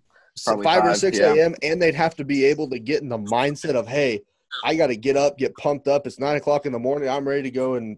[0.45, 1.33] Probably five or five, six yeah.
[1.33, 1.55] a.m.
[1.61, 4.21] and they'd have to be able to get in the mindset of, hey,
[4.63, 6.07] I got to get up, get pumped up.
[6.07, 7.07] It's nine o'clock in the morning.
[7.09, 7.97] I'm ready to go and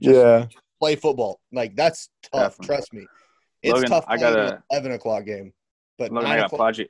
[0.00, 0.10] yeah.
[0.12, 0.20] Just-
[0.52, 0.60] yeah.
[0.80, 1.40] play football.
[1.52, 2.56] Like that's tough.
[2.58, 2.66] Definitely.
[2.66, 3.06] Trust me,
[3.62, 4.04] it's Logan, tough.
[4.08, 5.52] I playing an gotta- eleven o'clock game,
[6.10, 6.88] but Logan, I nine gotta applaud you.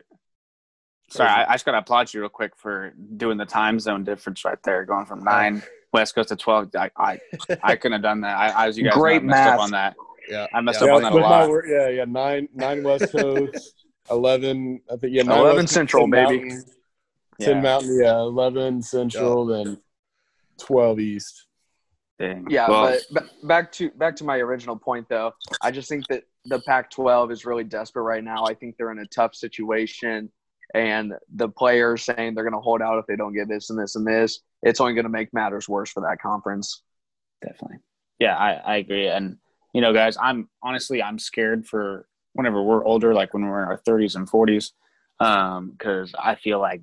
[1.10, 4.44] Sorry, I, I just gotta applaud you real quick for doing the time zone difference
[4.44, 6.70] right there, going from nine West Coast to twelve.
[6.76, 7.18] I I,
[7.62, 8.36] I couldn't have done that.
[8.36, 9.54] I, I as you guys Great messed math.
[9.54, 9.94] up on that.
[10.28, 10.88] Yeah, I messed yeah.
[10.88, 11.48] up on that a with my lot.
[11.48, 14.80] wor- yeah, yeah, nine, nine West Coast, eleven.
[14.90, 16.38] I think yeah, 11 West Coast, Central, 10 baby.
[16.44, 16.64] Mountain.
[17.40, 19.78] Ten Mountain, yeah, eleven Central, then
[20.58, 21.46] twelve East.
[22.18, 22.46] Dang.
[22.48, 25.32] Yeah, Well, but ba- back to back to my original point though.
[25.60, 28.44] I just think that the Pac-12 is really desperate right now.
[28.44, 30.30] I think they're in a tough situation,
[30.74, 33.78] and the players saying they're going to hold out if they don't get this and
[33.78, 34.40] this and this.
[34.62, 36.82] It's only going to make matters worse for that conference.
[37.42, 37.78] definitely.
[38.18, 39.08] Yeah, I, I agree.
[39.08, 39.38] And
[39.72, 43.68] you know, guys, I'm honestly I'm scared for whenever we're older, like when we're in
[43.68, 44.72] our 30s and 40s,
[45.18, 46.82] because um, I feel like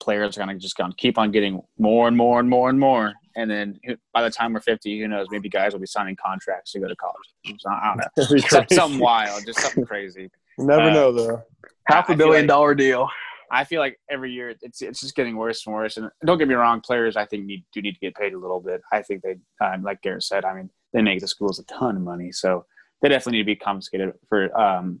[0.00, 3.14] players are gonna just gonna keep on getting more and more and more and more,
[3.36, 3.78] and then
[4.12, 5.26] by the time we're 50, who knows?
[5.30, 7.58] Maybe guys will be signing contracts to go to college.
[7.60, 8.24] So, I don't know.
[8.50, 10.30] That'd Some- something wild, just something crazy.
[10.58, 11.42] You never uh, know though.
[11.86, 13.08] Half I a feel billion like- dollar deal.
[13.52, 15.96] I feel like every year it's it's just getting worse and worse.
[15.96, 18.38] And don't get me wrong, players I think need do need to get paid a
[18.38, 18.80] little bit.
[18.92, 21.96] I think they, um, like Garrett said, I mean they make the schools a ton
[21.96, 22.64] of money, so
[23.02, 25.00] they definitely need to be confiscated for um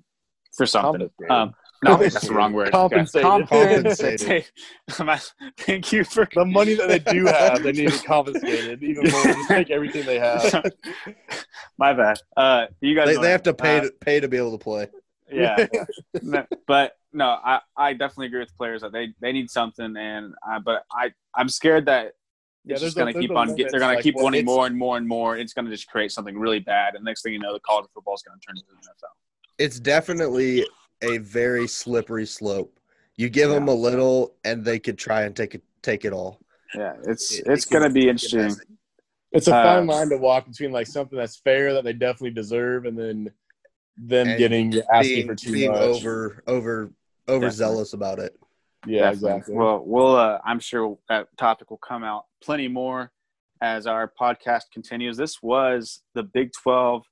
[0.56, 1.08] for something.
[1.28, 2.72] Um, no, that's the wrong word.
[2.72, 3.48] Compensated.
[3.48, 4.44] Compensated.
[5.58, 9.24] Thank you for The money that they do have, they need to confiscated even more.
[9.24, 10.64] Just take everything they have.
[11.78, 12.18] My bad.
[12.36, 14.62] Uh, you guys, They, they have to pay Uh, to pay to be able to
[14.62, 14.88] play.
[15.32, 15.66] yeah.
[16.22, 20.34] No, but no, I, I definitely agree with players that they, they need something, and
[20.48, 22.12] uh, but I I'm scared that
[22.64, 23.70] Yeah, it's just going to keep on get.
[23.70, 25.36] They're going to keep well, wanting more and more and more.
[25.36, 27.86] It's going to just create something really bad, and next thing you know, the college
[27.94, 29.14] football is going to turn into the NFL.
[29.58, 30.66] It's definitely
[31.02, 32.78] a very slippery slope.
[33.16, 36.40] You give them a little, and they could try and take it take it all.
[36.74, 38.54] Yeah, it's It- it's it going to be interesting.
[39.32, 42.30] It's a Uh, fine line to walk between like something that's fair that they definitely
[42.32, 43.30] deserve, and then
[43.96, 45.80] them And getting asking Being, for too being much.
[45.80, 46.90] over over
[47.28, 48.38] overzealous about it.
[48.86, 49.30] yeah, Definitely.
[49.30, 49.54] exactly.
[49.56, 50.16] Well, we'll.
[50.16, 53.12] Uh, I'm sure that topic will come out plenty more
[53.60, 55.16] as our podcast continues.
[55.18, 57.04] This was the Big 12,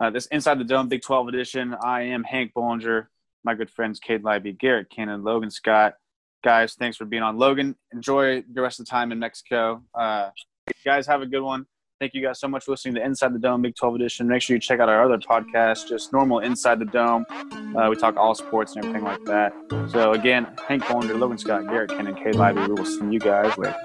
[0.00, 1.74] uh, this Inside the Dome Big 12 edition.
[1.82, 3.08] I am Hank Bollinger,
[3.44, 5.94] my good friends Cade Libby, Garrett Cannon, Logan Scott.
[6.42, 7.36] Guys, thanks for being on.
[7.38, 9.82] Logan, enjoy the rest of the time in Mexico.
[9.94, 10.30] Uh,
[10.84, 11.66] guys, have a good one.
[12.00, 14.26] Thank you guys so much for listening to Inside the Dome Big 12 edition.
[14.26, 17.26] Make sure you check out our other podcast, just normal Inside the Dome.
[17.30, 19.52] Uh, we talk all sports and everything like that.
[19.92, 22.62] So again, Hank Bollinger, Logan Scott, Garrett and Cade Libby.
[22.62, 23.76] We will see you guys later.